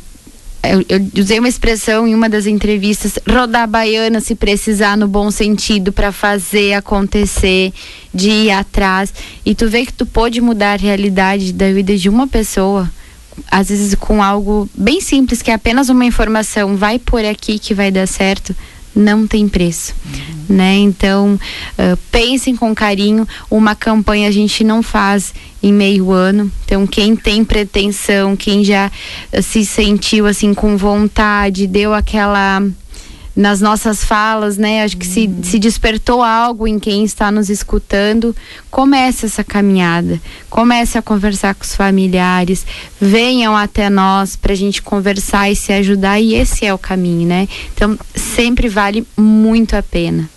[0.65, 5.29] eu, eu, usei uma expressão em uma das entrevistas, rodar baiana se precisar no bom
[5.29, 7.73] sentido para fazer acontecer,
[8.13, 9.13] de ir atrás.
[9.45, 12.89] E tu vê que tu pode mudar a realidade da vida de uma pessoa,
[13.51, 17.73] às vezes com algo bem simples, que é apenas uma informação, vai por aqui que
[17.73, 18.55] vai dar certo
[18.95, 20.55] não tem preço, uhum.
[20.55, 20.75] né?
[20.77, 23.27] Então uh, pensem com carinho.
[23.49, 26.51] Uma campanha a gente não faz em meio ano.
[26.65, 28.91] Então quem tem pretensão, quem já
[29.31, 32.61] uh, se sentiu assim com vontade, deu aquela
[33.35, 34.83] nas nossas falas, né?
[34.83, 35.43] Acho que se, uhum.
[35.43, 38.35] se despertou algo em quem está nos escutando.
[38.69, 42.65] Comece essa caminhada, comece a conversar com os familiares,
[42.99, 47.27] venham até nós para a gente conversar e se ajudar, e esse é o caminho,
[47.27, 47.47] né?
[47.73, 50.29] Então, sempre vale muito a pena.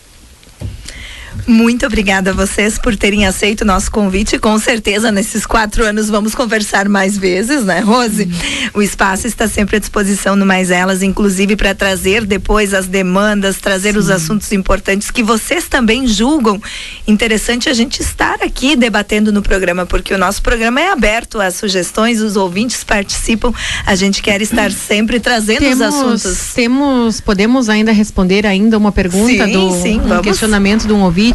[1.47, 4.39] Muito obrigada a vocês por terem aceito o nosso convite.
[4.39, 8.29] Com certeza, nesses quatro anos, vamos conversar mais vezes, né, Rose?
[8.75, 13.59] O espaço está sempre à disposição no Mais Elas, inclusive para trazer depois as demandas,
[13.59, 13.99] trazer Sim.
[13.99, 16.61] os assuntos importantes que vocês também julgam
[17.07, 21.55] interessante a gente estar aqui debatendo no programa, porque o nosso programa é aberto às
[21.55, 23.53] sugestões, os ouvintes participam.
[23.85, 26.55] A gente quer estar sempre trazendo temos, os assuntos.
[26.55, 31.26] Temos, podemos ainda responder ainda uma pergunta sim, do sim, um questionamento de um ouvinte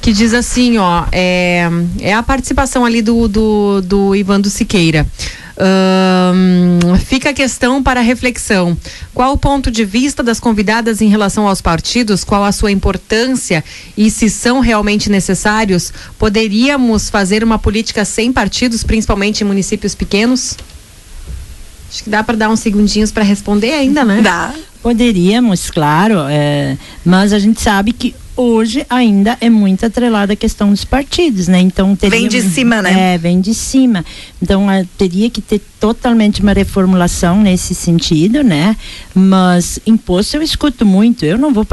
[0.00, 1.68] que diz assim, ó, é,
[2.00, 5.06] é a participação ali do, do, do Ivando Siqueira.
[5.56, 8.76] Um, fica a questão para reflexão.
[9.14, 12.24] Qual o ponto de vista das convidadas em relação aos partidos?
[12.24, 13.62] Qual a sua importância
[13.96, 15.92] e se são realmente necessários?
[16.18, 20.56] Poderíamos fazer uma política sem partidos, principalmente em municípios pequenos?
[21.88, 24.20] Acho que dá para dar uns segundinhos para responder ainda, né?
[24.20, 24.52] Dá.
[24.82, 30.70] Poderíamos, claro, é, mas a gente sabe que hoje ainda é muito atrelada a questão
[30.70, 31.60] dos partidos, né?
[31.60, 33.14] Então teria, vem de cima, né?
[33.14, 34.04] É, vem de cima.
[34.42, 38.76] Então a, teria que ter totalmente uma reformulação nesse sentido, né?
[39.14, 41.24] Mas imposto eu escuto muito.
[41.24, 41.66] Eu não vou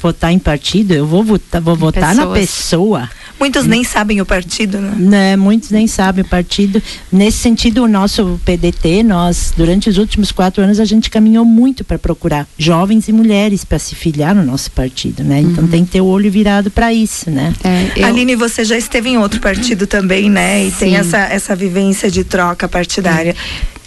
[0.00, 3.08] votar em partido, eu vou votar, vou votar na pessoa.
[3.38, 4.94] Muitos nem sabem o partido, né?
[4.98, 5.36] né?
[5.36, 6.82] Muitos nem sabem o partido.
[7.10, 11.84] Nesse sentido, o nosso PDT, nós, durante os últimos quatro anos, a gente caminhou muito
[11.84, 15.40] para procurar jovens e mulheres para se filiar no nosso partido, né?
[15.40, 15.70] Então uhum.
[15.70, 17.52] tem que ter o olho virado para isso, né?
[17.62, 18.06] É, eu...
[18.06, 20.64] Aline, você já esteve em outro partido também, né?
[20.64, 20.78] E Sim.
[20.78, 23.34] tem essa, essa vivência de troca partidária.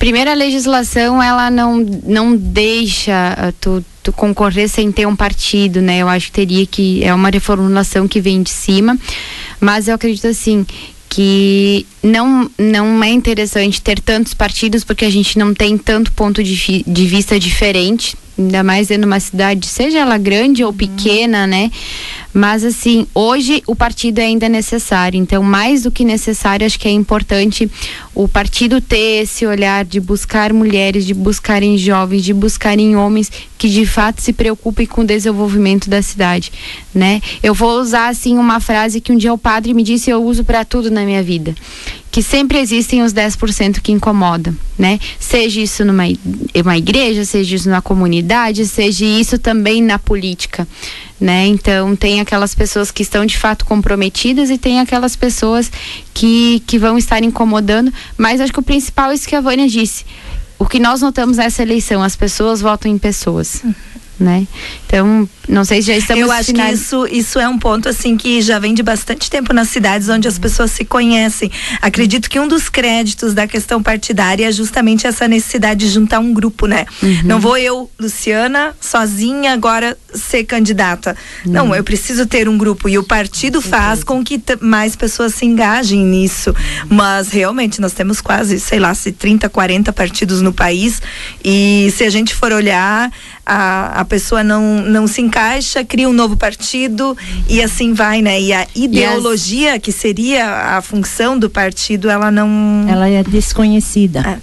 [0.02, 6.00] Primeira legislação, ela não, não deixa uh, tu, tu concorrer sem ter um partido, né?
[6.00, 8.98] Eu acho que teria que é uma reformulação que vem de cima,
[9.62, 10.66] mas eu acredito assim
[11.08, 16.44] que não não é interessante ter tantos partidos porque a gente não tem tanto ponto
[16.44, 21.46] de, de vista diferente ainda mais dentro de uma cidade, seja ela grande ou pequena,
[21.46, 21.72] né?
[22.34, 25.20] Mas assim, hoje o partido é ainda necessário.
[25.20, 27.70] Então, mais do que necessário, acho que é importante
[28.16, 33.70] o partido ter esse olhar de buscar mulheres, de buscarem jovens, de buscarem homens que
[33.70, 36.52] de fato se preocupem com o desenvolvimento da cidade,
[36.96, 37.22] né?
[37.44, 40.24] Eu vou usar assim uma frase que um dia o padre me disse e eu
[40.24, 41.54] uso para tudo na minha vida
[42.12, 45.00] que sempre existem os 10% que incomodam, né?
[45.20, 46.04] Seja isso numa
[46.56, 50.68] uma igreja, seja isso na comunidade, seja isso também na política,
[51.20, 51.48] né?
[51.48, 55.72] Então tem aquelas pessoas que estão de fato comprometidas e tem aquelas pessoas
[56.14, 59.68] que, que vão estar incomodando, mas acho que o principal é isso que a Vânia
[59.68, 60.06] disse.
[60.60, 63.64] O que nós notamos nessa eleição, as pessoas votam em pessoas.
[64.22, 64.48] Né?
[64.86, 68.16] Então, não sei se já estamos Eu acho que isso, isso é um ponto assim
[68.16, 71.50] que já vem de bastante tempo nas cidades onde as pessoas se conhecem.
[71.82, 76.34] Acredito que um dos créditos da questão partidária é justamente essa necessidade de juntar um
[76.34, 76.86] grupo, né?
[77.02, 77.22] Uhum.
[77.24, 81.18] Não vou eu, Luciana, sozinha agora ser candidata.
[81.46, 81.52] Uhum.
[81.52, 85.46] Não, eu preciso ter um grupo e o partido faz com que mais pessoas se
[85.46, 86.56] engajem nisso.
[86.88, 91.02] Mas realmente nós temos quase, sei lá, se 30, 40 partidos no país
[91.44, 93.12] e se a gente for olhar
[93.46, 97.18] a, a pessoa não, não se encaixa, cria um novo partido
[97.50, 98.40] e assim vai, né?
[98.40, 99.82] E a ideologia, as...
[99.82, 102.86] que seria a função do partido, ela não.
[102.88, 104.40] Ela é desconhecida.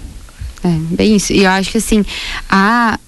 [0.65, 1.33] É, é bem isso.
[1.33, 2.05] E eu acho que assim,
[2.51, 2.99] a,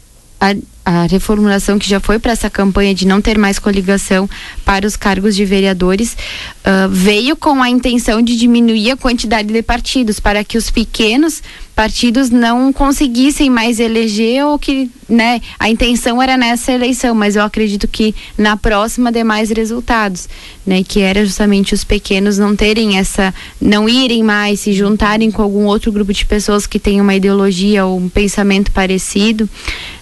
[0.41, 0.55] a
[0.91, 4.28] a reformulação que já foi para essa campanha de não ter mais coligação
[4.64, 9.62] para os cargos de vereadores uh, veio com a intenção de diminuir a quantidade de
[9.62, 11.45] partidos para que os pequenos
[11.76, 17.45] partidos não conseguissem mais eleger ou que né a intenção era nessa eleição mas eu
[17.45, 20.28] acredito que na próxima dê mais resultados
[20.66, 25.41] né que era justamente os pequenos não terem essa não irem mais se juntarem com
[25.41, 29.49] algum outro grupo de pessoas que tem uma ideologia ou um pensamento parecido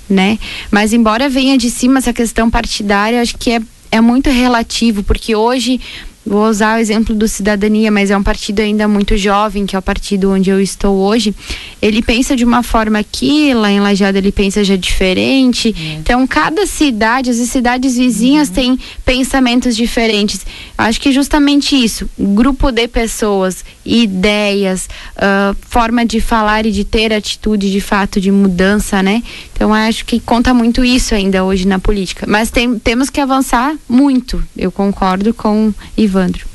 [0.09, 0.39] né?
[0.71, 5.35] Mas embora venha de cima essa questão partidária, acho que é, é muito relativo, porque
[5.35, 5.81] hoje
[6.29, 9.79] Vou usar o exemplo do Cidadania, mas é um partido ainda muito jovem, que é
[9.79, 11.35] o partido onde eu estou hoje.
[11.81, 15.75] Ele pensa de uma forma aqui, lá em Lajeado ele pensa já diferente.
[15.75, 15.95] É.
[15.95, 18.55] Então, cada cidade, as cidades vizinhas uhum.
[18.55, 20.45] têm pensamentos diferentes.
[20.77, 27.11] Acho que justamente isso, grupo de pessoas, ideias, uh, forma de falar e de ter
[27.11, 29.23] atitude de fato de mudança, né?
[29.55, 32.27] Então, acho que conta muito isso ainda hoje na política.
[32.29, 34.45] Mas tem, temos que avançar muito.
[34.57, 36.47] Eu concordo com Ivan Evandro.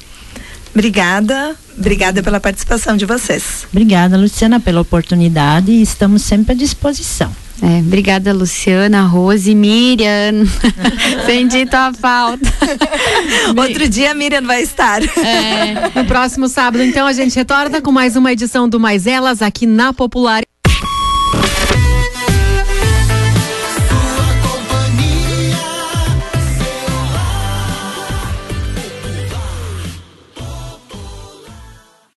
[0.74, 3.66] Obrigada, obrigada pela participação de vocês.
[3.72, 7.34] Obrigada, Luciana, pela oportunidade e estamos sempre à disposição.
[7.62, 10.46] É, obrigada, Luciana, Rose, Miriam.
[11.26, 12.52] Senti tua falta.
[13.56, 15.02] Outro dia a Miriam vai estar.
[15.02, 19.42] É, no próximo sábado, então, a gente retorna com mais uma edição do Mais Elas
[19.42, 20.44] aqui na Popular.